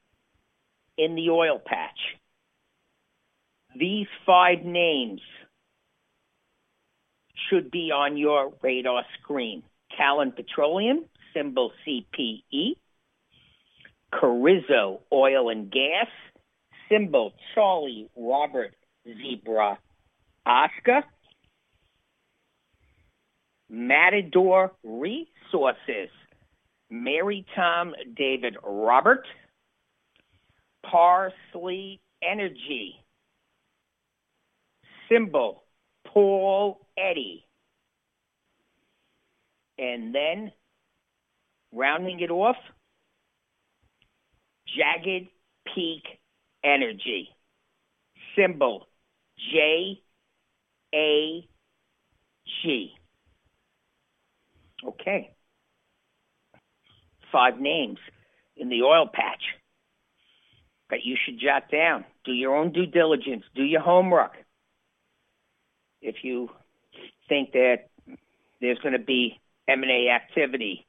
[0.97, 1.99] in the oil patch,
[3.79, 5.21] these five names
[7.49, 9.63] should be on your radar screen.
[9.97, 12.77] Callon Petroleum, symbol CPE.
[14.13, 16.09] Carrizo Oil and Gas,
[16.91, 18.75] symbol Charlie Robert
[19.07, 19.79] Zebra
[20.45, 21.03] Oscar.
[23.71, 26.11] Matador Resources,
[26.91, 29.25] Mary Tom David Robert.
[30.85, 32.97] Parsley Energy,
[35.09, 35.62] symbol
[36.13, 37.45] Paul Eddy.
[39.79, 40.53] And then
[41.73, 42.57] rounding it off,
[44.67, 45.29] Jagged
[45.75, 46.03] Peak
[46.63, 47.29] Energy,
[48.37, 48.87] symbol
[49.53, 50.01] J
[50.95, 51.49] A
[52.63, 52.93] G.
[54.87, 55.31] Okay.
[57.33, 57.99] Five names
[58.57, 59.43] in the oil patch
[60.91, 62.05] that you should jot down.
[62.25, 63.45] Do your own due diligence.
[63.55, 64.33] Do your homework.
[66.03, 66.51] If you
[67.29, 67.89] think that
[68.61, 70.87] there's going to be M&A activity,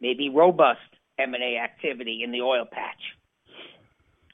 [0.00, 0.80] maybe robust
[1.18, 3.00] M&A activity in the oil patch.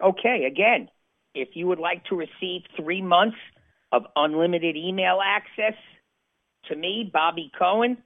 [0.02, 0.88] Okay, again,
[1.34, 3.36] if you would like to receive three months
[3.92, 5.74] of unlimited email access
[6.68, 7.98] to me, Bobby Cohen,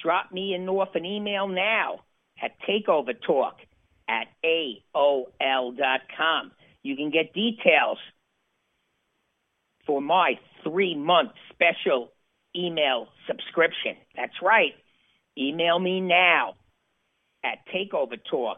[0.00, 2.00] drop me and North an email now
[2.40, 3.56] at Takeover Talk
[4.08, 4.28] at
[4.94, 6.52] AOL.com.
[6.82, 7.98] You can get details
[9.86, 12.12] for my three month special
[12.56, 13.96] email subscription.
[14.16, 14.72] That's right.
[15.36, 16.54] Email me now
[17.44, 18.56] at takeovertalk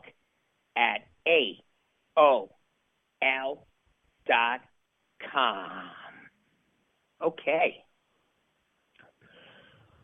[0.76, 2.48] at AOL
[4.26, 4.60] dot
[5.32, 5.90] com.
[7.22, 7.84] Okay.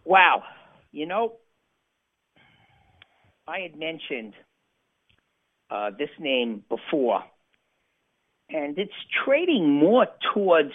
[0.04, 0.44] Wow.
[0.92, 1.34] You know,
[3.46, 4.34] I had mentioned
[5.70, 7.22] uh, this name before,
[8.48, 8.92] and it's
[9.24, 10.72] trading more towards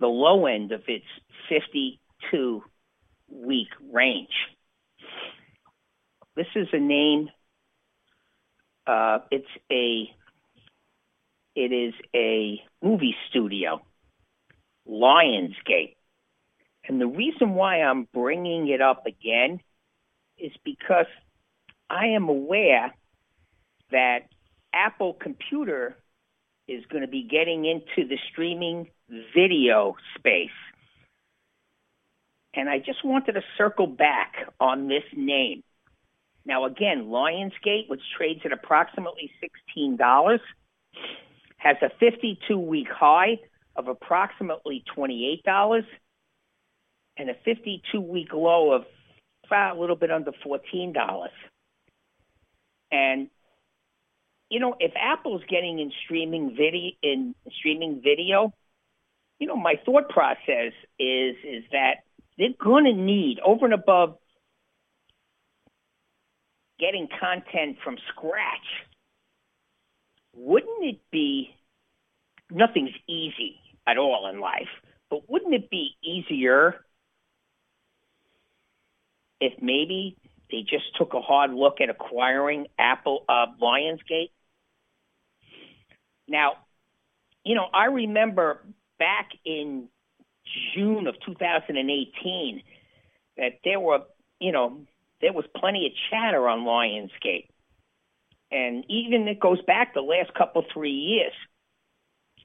[0.00, 1.04] the low end of its
[1.48, 2.62] 52
[3.30, 4.34] week range.
[6.36, 7.28] This is a name.
[8.86, 10.10] Uh, it's a.
[11.56, 13.80] It is a movie studio,
[14.88, 15.94] Lionsgate,
[16.88, 19.60] and the reason why I'm bringing it up again
[20.36, 21.06] is because
[21.88, 22.92] I am aware
[23.92, 24.28] that
[24.72, 25.96] Apple Computer
[26.66, 28.88] is going to be getting into the streaming
[29.34, 30.48] video space.
[32.54, 35.62] And I just wanted to circle back on this name.
[36.46, 39.30] Now, again, Lionsgate, which trades at approximately
[39.76, 40.38] $16,
[41.56, 43.38] has a 52 week high
[43.76, 45.82] of approximately $28
[47.16, 48.84] and a 52 week low of
[49.50, 51.28] a little bit under $14.
[52.90, 53.28] And
[54.54, 58.54] you know, if Apple's getting in streaming video in streaming video,
[59.40, 62.04] you know, my thought process is is that
[62.38, 64.16] they're going to need over and above
[66.78, 68.86] getting content from scratch.
[70.36, 71.52] Wouldn't it be
[72.48, 74.70] nothing's easy at all in life,
[75.10, 76.76] but wouldn't it be easier
[79.40, 80.16] if maybe
[80.48, 84.30] they just took a hard look at acquiring Apple uh, Lionsgate.
[86.28, 86.52] Now,
[87.44, 88.60] you know, I remember
[88.98, 89.88] back in
[90.74, 92.62] June of 2018
[93.36, 94.00] that there were,
[94.40, 94.80] you know,
[95.20, 97.48] there was plenty of chatter on Lionsgate.
[98.50, 101.32] And even it goes back the last couple, three years.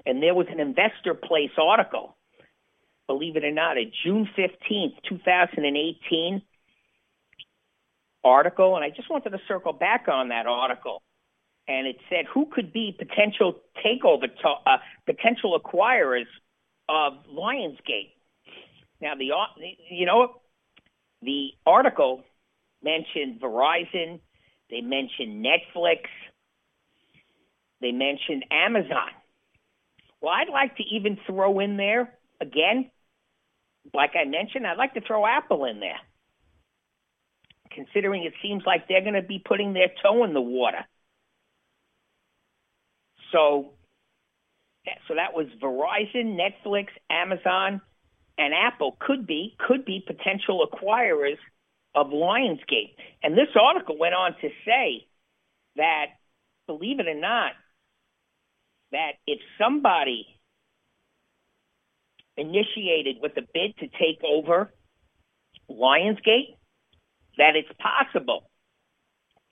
[0.05, 2.15] And there was an InvestorPlace article,
[3.05, 6.41] believe it or not, a June 15th, 2018
[8.23, 11.01] article, and I just wanted to circle back on that article.
[11.69, 16.25] And it said who could be potential takeover, uh, potential acquirers
[16.89, 18.11] of Lionsgate.
[18.99, 19.29] Now, the
[19.89, 20.41] you know
[21.21, 22.23] the article
[22.83, 24.19] mentioned Verizon,
[24.71, 26.01] they mentioned Netflix,
[27.81, 29.11] they mentioned Amazon.
[30.21, 32.89] Well, I'd like to even throw in there again,
[33.93, 35.99] like I mentioned, I'd like to throw Apple in there
[37.71, 40.85] considering it seems like they're going to be putting their toe in the water.
[43.31, 43.73] So,
[45.07, 47.81] so that was Verizon, Netflix, Amazon,
[48.37, 51.37] and Apple could be could be potential acquirers
[51.93, 52.95] of Lionsgate.
[53.21, 55.07] And this article went on to say
[55.75, 56.05] that,
[56.67, 57.51] believe it or not,
[58.91, 60.25] that if somebody
[62.37, 64.71] initiated with a bid to take over
[65.69, 66.55] Lionsgate,
[67.37, 68.49] that it's possible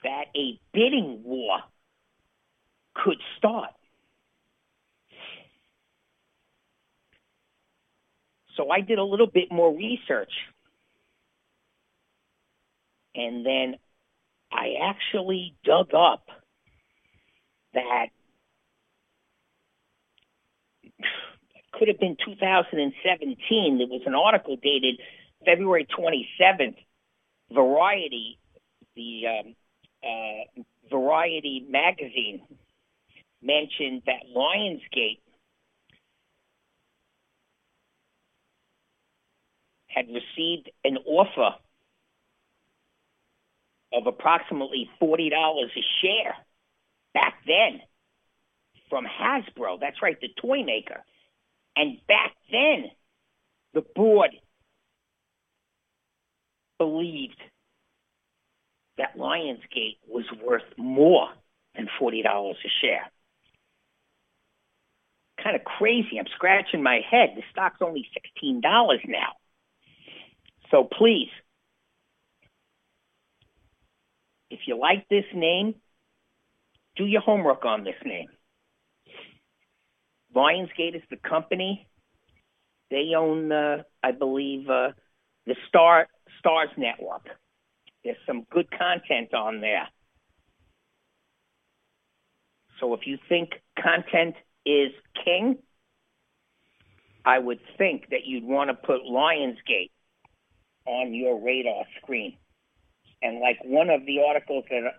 [0.04, 1.60] that a bidding war
[3.04, 3.72] could start.
[8.56, 10.32] So I did a little bit more research.
[13.16, 13.76] And then
[14.52, 16.28] I actually dug up
[17.74, 18.08] that
[21.74, 23.78] could have been 2017.
[23.78, 25.00] There was an article dated
[25.46, 26.76] February 27th
[27.54, 28.40] Variety,
[28.96, 29.56] the um,
[30.04, 32.42] uh, Variety magazine
[33.42, 35.20] mentioned that Lionsgate
[39.88, 41.56] had received an offer
[43.94, 46.36] of approximately $40 a share
[47.14, 47.82] back then
[48.90, 49.80] from Hasbro.
[49.80, 51.04] That's right, the toy maker.
[51.76, 52.86] And back then,
[53.74, 54.32] the board
[56.78, 57.40] believed
[58.98, 61.30] that Lionsgate was worth more
[61.76, 63.12] than $40 a share.
[65.44, 66.20] Kind of crazy.
[66.20, 67.32] I'm scratching my head.
[67.36, 68.08] The stock's only
[68.44, 68.62] $16
[69.08, 69.34] now.
[70.72, 71.30] So please,
[74.50, 75.76] if you like this name,
[76.98, 78.28] do your homework on this name.
[80.36, 81.86] Lionsgate is the company
[82.92, 84.92] They own, uh, I believe, uh,
[85.46, 86.08] the Star
[86.44, 87.28] Starz Network.
[88.04, 89.88] There's some good content on there.
[92.80, 94.36] So if you think content
[94.68, 94.94] is
[95.24, 95.58] king,
[97.26, 99.92] I would think that you'd want to put Lionsgate
[100.86, 102.38] on your radar screen.
[103.22, 104.94] And like one of the articles that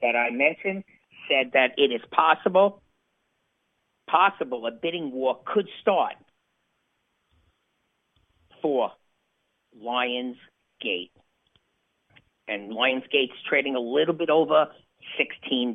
[0.00, 0.84] that I mentioned
[1.28, 2.82] said that it is possible,
[4.10, 6.14] possible a bidding war could start
[8.60, 8.90] for
[9.80, 11.10] Lionsgate.
[12.48, 14.66] And Lionsgate's trading a little bit over
[15.20, 15.74] $16.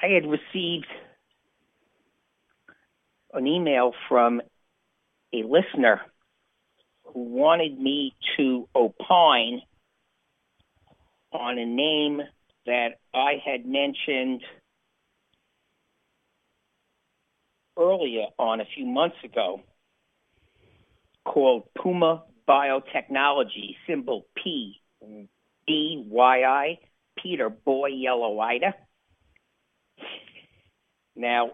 [0.00, 0.86] I had received
[3.32, 4.40] an email from
[5.32, 6.00] a listener
[7.04, 9.62] who wanted me to opine
[11.32, 12.20] on a name
[12.66, 14.42] that I had mentioned
[17.78, 19.62] earlier on a few months ago
[21.24, 24.80] called Puma Biotechnology, symbol P
[25.66, 26.78] B Y I,
[27.22, 28.74] Peter Boy Yellow Ida.
[31.18, 31.50] Now,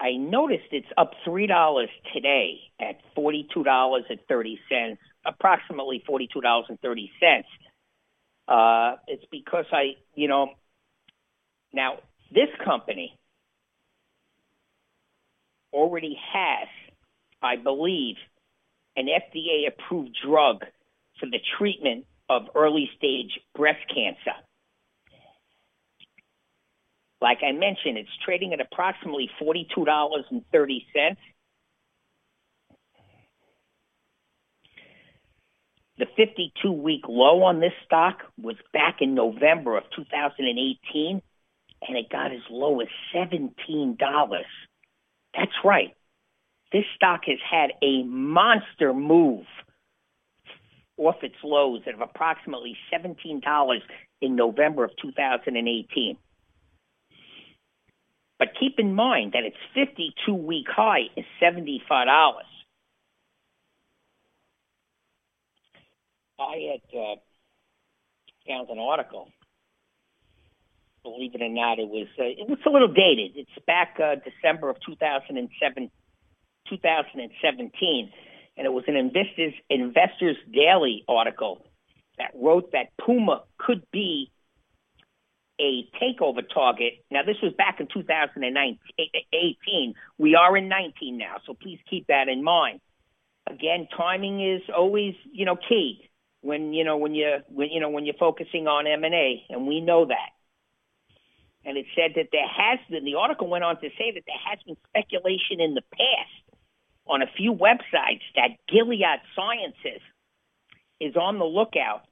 [0.00, 6.40] I noticed it's up three dollars today at forty-two dollars and thirty cents, approximately forty-two
[6.40, 7.46] dollars and thirty cents.
[8.48, 10.48] Uh, it's because I, you know,
[11.72, 11.98] now
[12.34, 13.16] this company
[15.72, 16.68] already has,
[17.40, 18.16] I believe,
[18.96, 20.64] an FDA-approved drug
[21.20, 24.36] for the treatment of early-stage breast cancer.
[27.20, 31.16] Like I mentioned, it's trading at approximately $42.30.
[35.96, 41.22] The 52 week low on this stock was back in November of 2018,
[41.86, 43.96] and it got as low as $17.
[45.34, 45.94] That's right.
[46.72, 49.46] This stock has had a monster move
[50.96, 53.80] off its lows of approximately $17
[54.20, 56.16] in November of 2018.
[58.38, 61.80] But keep in mind that its 52 week high is $75.
[66.38, 67.14] I had uh,
[68.46, 69.28] found an article.
[71.04, 73.32] Believe it or not, it was uh, it was a little dated.
[73.36, 75.90] It's back uh, December of 2007,
[76.68, 78.10] 2017,
[78.56, 81.64] and it was an investors investors daily article
[82.16, 84.30] that wrote that Puma could be
[85.60, 87.04] a takeover target.
[87.10, 89.94] Now, this was back in 2018.
[90.18, 92.80] We are in 19 now, so please keep that in mind.
[93.46, 97.88] Again, timing is always, you know, key when you know when you when you know
[97.88, 100.30] when you're focusing on M and A, and we know that.
[101.66, 103.04] And it said that there has been.
[103.04, 106.58] The article went on to say that there has been speculation in the past
[107.06, 110.02] on a few websites that Gilead Sciences
[111.00, 112.02] is on the lookout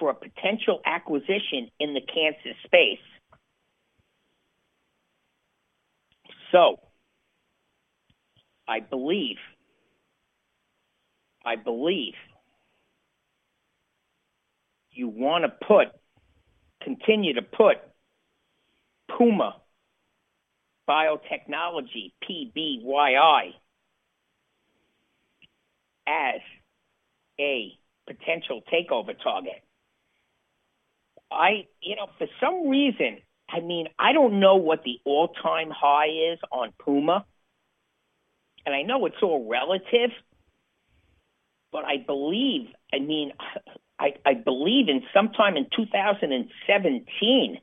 [0.00, 2.98] for a potential acquisition in the cancer space.
[6.50, 6.80] So,
[8.66, 9.36] I believe,
[11.44, 12.14] I believe
[14.90, 15.88] you want to put,
[16.82, 17.76] continue to put
[19.16, 19.56] Puma
[20.88, 23.52] Biotechnology, PBYI,
[26.08, 26.40] as
[27.38, 27.72] a
[28.08, 29.62] potential takeover target.
[31.30, 33.18] I, you know, for some reason,
[33.48, 37.24] I mean, I don't know what the all-time high is on Puma,
[38.66, 40.10] and I know it's all relative,
[41.72, 43.32] but I believe, I mean,
[43.98, 47.58] I, I believe in sometime in 2017,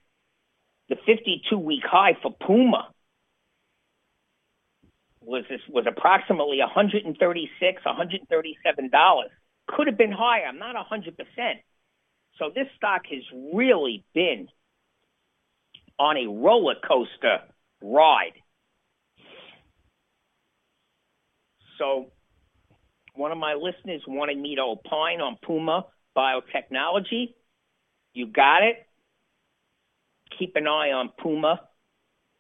[0.90, 2.90] the 52-week high for Puma
[5.22, 9.30] was this, was approximately 136, 137 dollars.
[9.68, 10.46] Could have been higher.
[10.46, 11.60] I'm not 100 percent
[12.38, 13.24] so this stock has
[13.54, 14.48] really been
[16.00, 17.40] on a roller coaster
[17.82, 18.34] ride.
[21.78, 22.08] So
[23.16, 25.86] one of my listeners wanted me to opine on Puma
[26.16, 27.34] Biotechnology.
[28.14, 28.78] You got it.
[30.38, 31.62] Keep an eye on Puma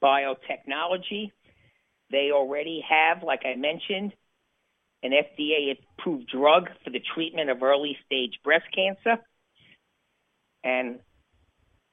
[0.04, 1.32] Biotechnology.
[2.12, 4.14] They already have, like I mentioned,
[5.04, 9.22] an FDA approved drug for the treatment of early stage breast cancer.
[10.64, 11.00] And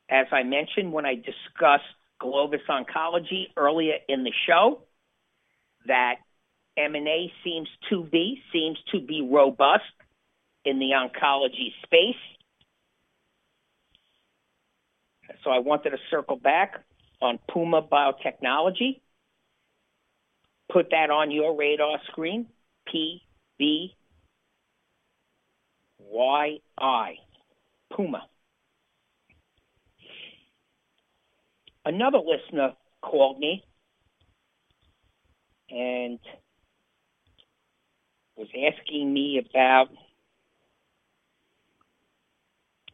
[0.08, 1.84] as I mentioned when I discussed
[2.20, 4.82] Globus Oncology earlier in the show,
[5.86, 6.16] that
[6.76, 9.84] M&A seems to be seems to be robust
[10.64, 12.16] in the oncology space.
[15.42, 16.80] So I wanted to circle back
[17.20, 19.00] on Puma Biotechnology.
[20.72, 22.46] Put that on your radar screen.
[22.90, 23.22] P
[23.58, 23.94] B
[25.98, 27.14] Y I.
[27.94, 28.26] Puma.
[31.84, 32.72] Another listener
[33.02, 33.62] called me
[35.70, 36.18] and
[38.36, 39.88] was asking me about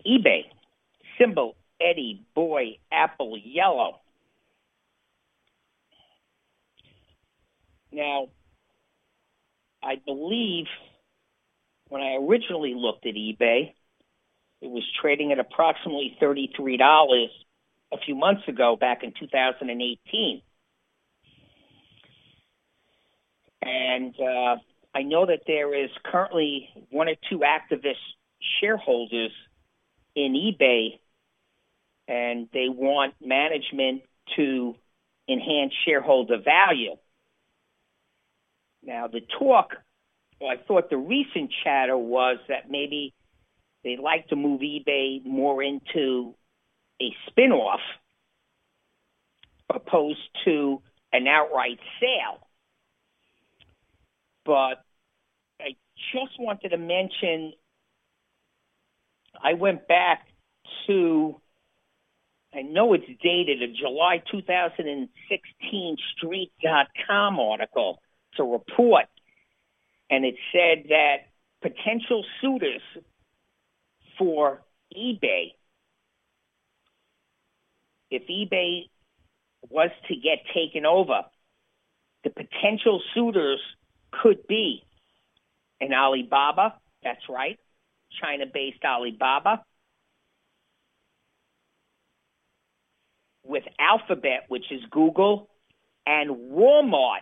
[0.07, 0.43] eBay.
[1.19, 4.01] Symbol Eddie Boy Apple Yellow.
[7.93, 8.29] Now,
[9.83, 10.67] I believe
[11.89, 13.75] when I originally looked at eBay,
[14.63, 17.29] it was trading at approximately $33
[17.93, 20.43] a few months ago, back in 2018.
[23.63, 24.57] And uh,
[24.95, 27.95] I know that there is currently one or two activist
[28.61, 29.33] shareholders
[30.15, 30.99] in eBay,
[32.09, 34.03] and they want management
[34.37, 34.75] to
[35.29, 36.97] enhance shareholder value.
[38.83, 39.77] Now, the talk,
[40.41, 43.15] well, I thought the recent chatter was that maybe
[43.85, 46.35] they'd like to move eBay more into
[47.01, 47.81] a spin-off
[49.69, 50.83] opposed to
[51.13, 52.47] an outright sale.
[54.45, 54.85] But
[55.61, 55.77] I
[56.13, 57.53] just wanted to mention
[59.43, 60.27] I went back
[60.87, 61.41] to
[62.53, 68.03] I know it's dated a July 2016 Street.com article.
[68.33, 69.07] It's a report,
[70.11, 71.29] and it said that
[71.63, 72.83] potential suitors
[74.19, 74.63] for
[74.97, 75.53] eBay,
[78.11, 78.89] if eBay
[79.69, 81.23] was to get taken over,
[82.25, 83.61] the potential suitors
[84.11, 84.83] could be
[85.81, 87.59] an Alibaba, that's right,
[88.21, 89.63] China based Alibaba,
[93.45, 95.49] with Alphabet, which is Google,
[96.07, 97.21] and Walmart,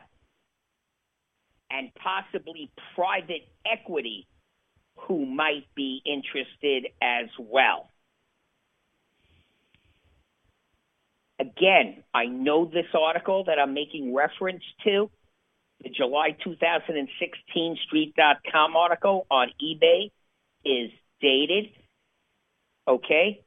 [1.70, 4.26] and possibly private equity
[5.07, 7.88] who might be interested as well.
[11.41, 15.11] Again, I know this article that I'm making reference to,
[15.82, 20.11] the July 2016 Street.com article on eBay
[20.64, 21.66] is dated,
[22.89, 23.45] okay?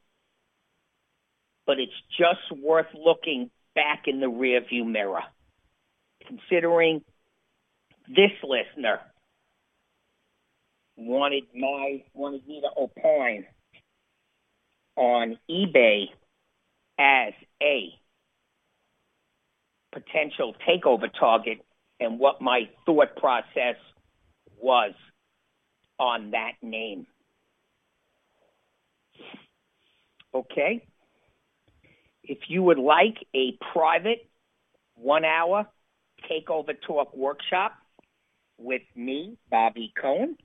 [1.65, 5.23] But it's just worth looking back in the rearview mirror.
[6.25, 7.01] Considering
[8.07, 8.99] this listener
[10.95, 13.45] wanted my wanted me to opine
[14.95, 16.05] on eBay
[17.01, 17.33] as
[17.63, 17.89] a
[19.91, 21.65] potential takeover target
[21.99, 23.75] and what my thought process
[24.61, 24.93] was
[25.99, 27.07] on that name.
[30.33, 30.85] Okay?
[32.23, 34.29] If you would like a private
[34.95, 35.67] one hour
[36.29, 37.73] takeover talk workshop
[38.57, 40.37] with me, Bobby Cohen,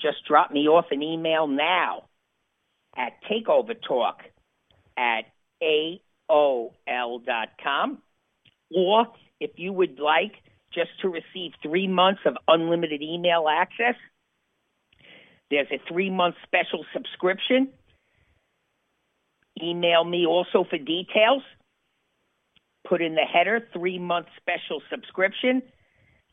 [0.00, 2.04] just drop me off an email now
[2.96, 4.16] at takeovertalk
[4.96, 5.22] at
[6.28, 8.02] AOL.com
[8.74, 9.06] or
[9.40, 10.32] if you would like
[10.72, 13.94] just to receive three months of unlimited email access,
[15.50, 17.68] there's a three month special subscription.
[19.62, 21.42] Email me also for details.
[22.88, 25.62] Put in the header, three month special subscription.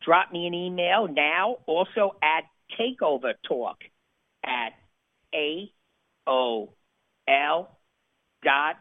[0.05, 2.43] Drop me an email now, also at
[2.77, 3.77] Takeover Talk
[4.43, 4.73] at
[5.33, 6.69] AOL
[8.43, 8.75] dot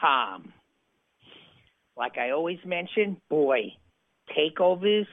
[0.00, 0.52] com
[1.96, 3.72] like I always mention, boy,
[4.36, 5.06] takeovers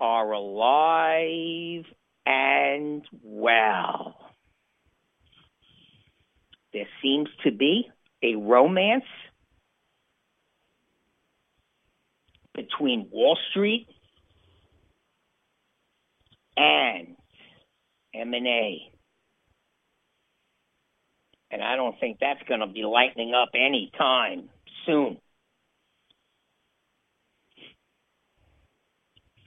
[0.00, 1.84] are alive
[2.24, 4.16] and well.
[6.72, 7.90] There seems to be
[8.22, 9.04] a romance
[12.54, 13.86] between Wall Street
[16.56, 17.16] and
[18.14, 18.92] M&A.
[21.56, 24.50] And I don't think that's going to be lightening up any time
[24.84, 25.16] soon.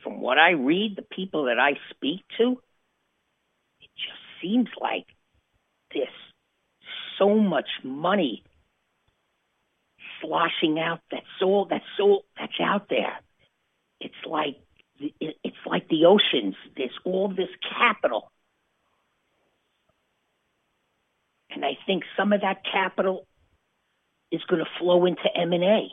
[0.09, 2.59] from what I read, the people that I speak to,
[3.81, 5.05] it just seems like
[5.93, 6.07] there's
[7.19, 8.43] so much money
[10.19, 11.01] sloshing out.
[11.11, 11.67] That's all.
[11.69, 12.25] That's all.
[12.39, 13.19] That's out there.
[13.99, 14.57] It's like
[14.99, 16.55] it's like the oceans.
[16.75, 18.31] There's all this capital,
[21.49, 23.27] and I think some of that capital
[24.31, 25.87] is going to flow into M and A.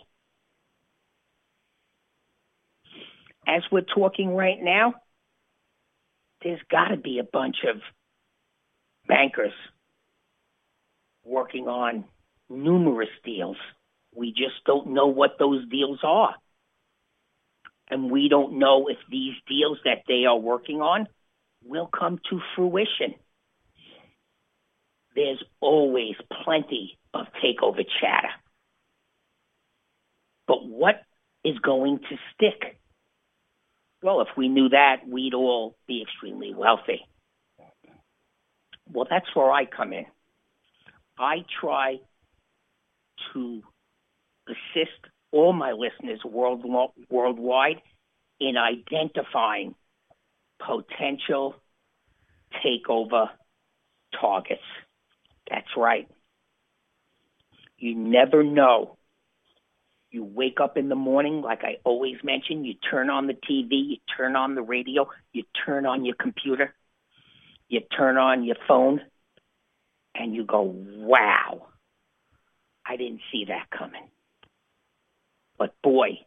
[3.47, 4.95] as we're talking right now,
[6.43, 7.81] there's got to be a bunch of
[9.07, 9.53] bankers
[11.25, 12.05] working on
[12.49, 13.57] numerous deals
[14.15, 16.35] We just don't know what those deals are.
[17.89, 21.07] And we don't know if these deals that they are working on
[21.65, 23.15] will come to fruition.
[25.17, 26.15] There's always
[26.45, 28.29] plenty of takeover chatter.
[30.47, 31.03] But what
[31.43, 32.79] is going to stick?
[34.03, 37.01] Well, if we knew that, we'd all be extremely wealthy.
[38.93, 40.05] Well, that's where I come in.
[41.19, 41.97] I try
[43.33, 43.63] to
[44.47, 45.01] assist
[45.33, 46.63] all my listeners world,
[47.09, 47.81] worldwide
[48.39, 49.75] in identifying
[50.61, 51.57] potential
[52.65, 53.29] takeover
[54.21, 54.63] targets.
[55.51, 56.09] That's right.
[57.79, 58.97] You never know.
[60.11, 63.69] You wake up in the morning, like I always mention, you turn on the TV,
[63.71, 66.75] you turn on the radio, you turn on your computer,
[67.69, 69.03] you turn on your phone,
[70.15, 71.67] and you go, wow,
[72.87, 74.09] I didn't see that coming.
[75.59, 76.21] But boy,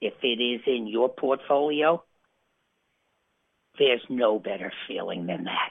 [0.00, 2.02] if it is in your portfolio,
[3.78, 5.70] there's no better feeling than that.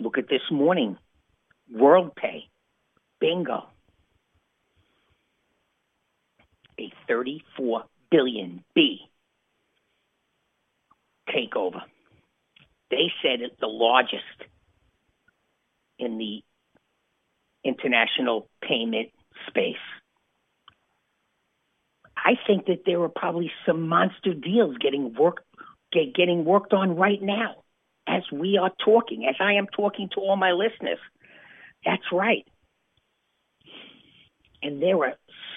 [0.00, 0.96] Look at this morning.
[1.74, 2.44] WorldPay.
[3.20, 3.66] Bingo.
[6.80, 9.00] A 34 billion B
[11.28, 11.82] takeover.
[12.90, 14.22] They said it's the largest
[15.98, 16.42] in the
[17.64, 19.08] international payment
[19.48, 19.76] space.
[22.16, 25.44] I think that there are probably some monster deals getting worked
[25.92, 27.56] get, getting worked on right now
[28.06, 30.98] as we are talking, as I am talking to all my listeners.
[31.84, 32.46] That's right.
[34.62, 35.14] And there are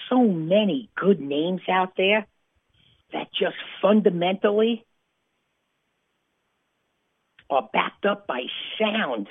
[0.09, 2.27] so many good names out there
[3.13, 4.85] that just fundamentally
[7.49, 8.43] are backed up by
[8.79, 9.27] sound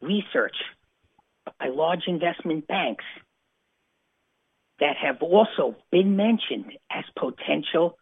[0.00, 0.56] research
[1.58, 3.04] by large investment banks
[4.78, 7.96] that have also been mentioned as potential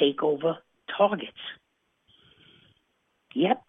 [0.00, 0.56] takeover
[0.96, 1.32] targets.
[3.34, 3.62] Yep.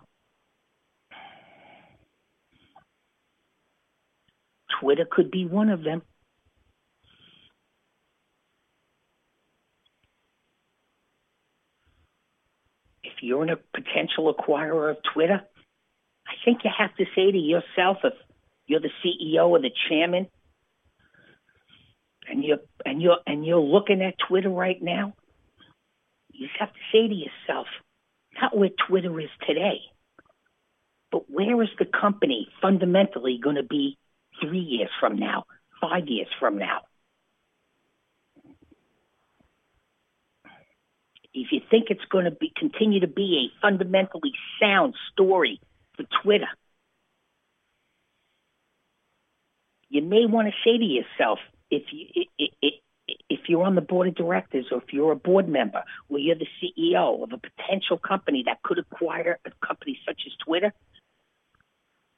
[4.80, 6.01] Twitter could be one of them.
[13.03, 15.41] If you're a potential acquirer of Twitter,
[16.28, 18.13] I think you have to say to yourself, if
[18.67, 20.28] you're the CEO or the chairman,
[22.28, 25.13] and you're and you're and you're looking at Twitter right now,
[26.32, 27.67] you have to say to yourself,
[28.41, 29.82] not where Twitter is today,
[31.11, 33.97] but where is the company fundamentally going to be
[34.41, 35.45] three years from now,
[35.81, 36.81] five years from now?
[41.33, 44.31] If you think it's going to be continue to be a fundamentally
[44.61, 45.59] sound story
[45.97, 46.47] for Twitter,
[49.89, 52.25] you may want to say to yourself, if you
[53.29, 56.36] if you're on the board of directors or if you're a board member or you're
[56.36, 60.73] the CEO of a potential company that could acquire a company such as Twitter,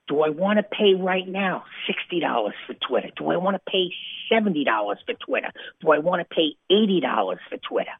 [0.08, 3.10] do I want to pay right now $60 for Twitter?
[3.16, 3.92] Do I want to pay
[4.32, 4.66] $70
[5.06, 5.52] for Twitter?
[5.82, 7.92] Do I want to pay $80 for Twitter?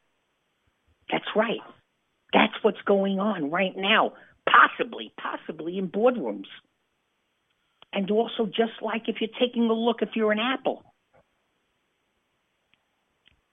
[1.10, 1.60] That's right.
[2.32, 4.12] That's what's going on right now,
[4.48, 6.48] possibly, possibly in boardrooms.
[7.92, 10.84] And also, just like if you're taking a look, if you're an Apple,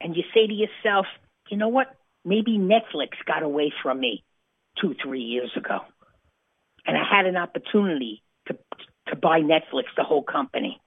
[0.01, 1.06] and you say to yourself,
[1.49, 1.88] you know what?
[2.24, 4.24] Maybe Netflix got away from me
[4.82, 5.80] two, three years ago.
[6.86, 8.58] And I had an opportunity to,
[9.08, 10.80] to buy Netflix, the whole company.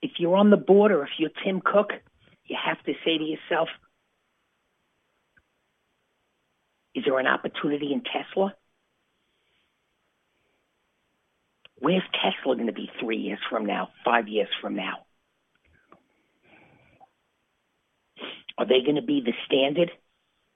[0.00, 1.90] If you're on the board or if you're Tim Cook,
[2.44, 3.68] you have to say to yourself,
[6.94, 8.54] is there an opportunity in Tesla?
[11.80, 15.04] Where's Tesla going to be three years from now, five years from now?
[18.56, 19.92] Are they going to be the standard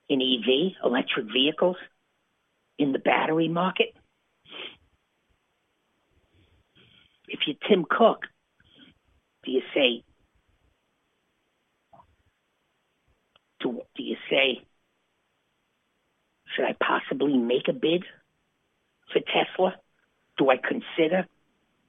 [0.09, 1.77] in EV, electric vehicles,
[2.77, 3.95] in the battery market?
[7.33, 8.27] If you're Tim Cook,
[9.43, 10.05] do you say,
[13.59, 14.63] do, do you say,
[16.55, 18.05] should I possibly make a bid
[19.11, 19.77] for Tesla?
[20.37, 21.27] Do I consider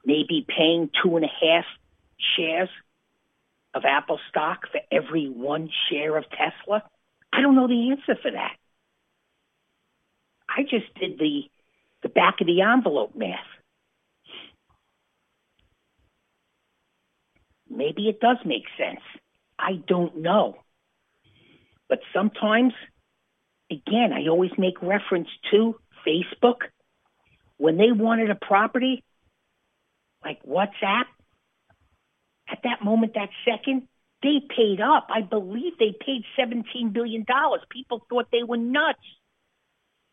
[0.06, 1.66] maybe paying two and a half
[2.38, 2.70] shares
[3.74, 6.84] of Apple stock for every one share of Tesla?
[7.34, 8.56] I don't know the answer for that.
[10.48, 11.42] I just did the
[12.02, 13.40] the back of the envelope math.
[17.76, 19.02] Maybe it does make sense.
[19.58, 20.58] I don't know.
[21.90, 22.74] But sometimes,
[23.72, 25.76] again, I always make reference to
[26.08, 26.62] Facebook.
[27.58, 29.04] When they wanted a property
[30.24, 31.06] like WhatsApp,
[32.50, 33.88] at that moment, that second,
[34.22, 35.08] they paid up.
[35.10, 37.26] I believe they paid $17 billion.
[37.70, 39.00] People thought they were nuts.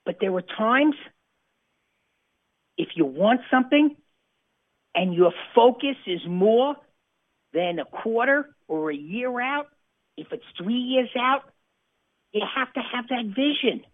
[0.07, 0.95] But there were times,
[2.79, 3.97] if you want something
[4.95, 6.77] and your focus is more
[7.53, 9.69] than a quarter or a year out,
[10.17, 11.43] if it's three years out,
[12.33, 13.85] you have to have that vision.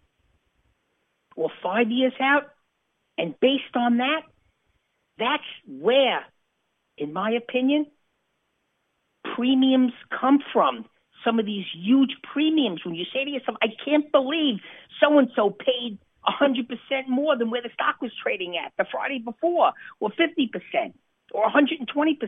[1.35, 2.49] Or five years out.
[3.17, 4.21] And based on that,
[5.17, 6.25] that's where,
[6.97, 7.87] in my opinion,
[9.35, 10.85] premiums come from.
[11.23, 14.59] Some of these huge premiums when you say to yourself, I can't believe
[15.01, 15.97] so and so paid
[16.27, 20.93] 100% more than where the stock was trading at the Friday before, or 50%,
[21.31, 22.19] or 120%.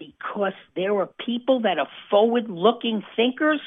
[0.00, 3.60] Because there are people that are forward looking thinkers.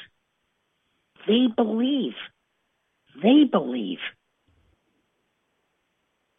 [1.28, 2.14] They believe,
[3.22, 4.00] they believe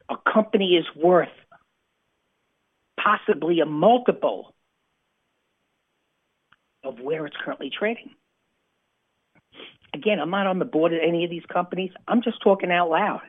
[0.10, 1.30] a company is worth
[3.02, 4.54] possibly a multiple
[6.84, 8.12] of where it's currently trading.
[9.94, 11.92] Again, I'm not on the board of any of these companies.
[12.08, 13.22] I'm just talking out loud.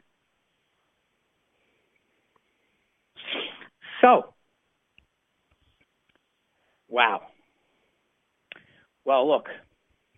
[4.01, 4.35] So,
[6.97, 7.20] wow.
[9.05, 9.49] Well, look,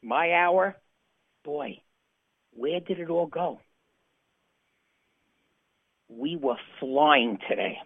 [0.01, 0.77] my hour,
[1.45, 1.81] boy,
[2.53, 3.59] where did it all go?
[6.09, 7.79] We were flying today.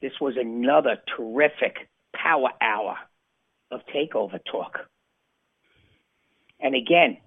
[0.00, 1.76] This was another terrific
[2.16, 2.96] power hour
[3.70, 4.78] of takeover talk.
[6.58, 7.18] And again,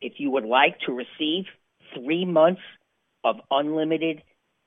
[0.00, 1.46] if you would like to receive
[1.92, 2.62] three months
[3.24, 4.22] of unlimited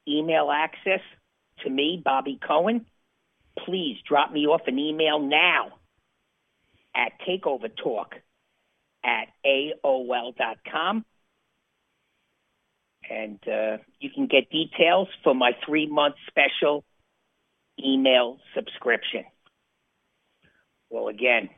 [0.05, 1.01] email access
[1.63, 2.85] to me, Bobby Cohen,
[3.65, 5.73] please drop me off an email now
[6.95, 8.13] at takeovertalk
[9.03, 11.05] at AOL.com.
[13.09, 16.83] And uh, you can get details for my three month special
[17.83, 19.23] email subscription.
[20.89, 21.49] Well, again,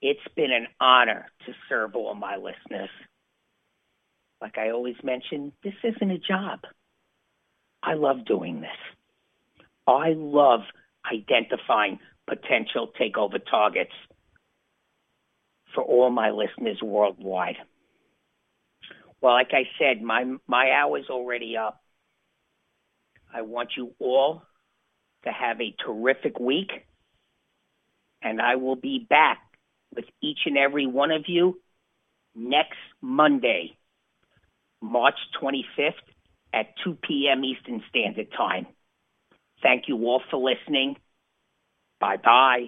[0.00, 2.90] it's been an honor to serve all my listeners.
[4.40, 6.60] Like I always mention, this isn't a job.
[7.82, 8.70] I love doing this.
[9.86, 10.60] I love
[11.10, 13.92] identifying potential takeover targets
[15.74, 17.56] for all my listeners worldwide.
[19.20, 21.80] Well, like I said, my my hour's already up.
[23.32, 24.42] I want you all
[25.24, 26.70] to have a terrific week
[28.22, 29.38] and I will be back
[29.94, 31.60] with each and every one of you
[32.34, 33.76] next Monday,
[34.80, 35.92] March 25th
[36.52, 37.44] at 2 p.m.
[37.44, 38.66] Eastern Standard Time.
[39.62, 40.96] Thank you all for listening.
[42.00, 42.66] Bye bye.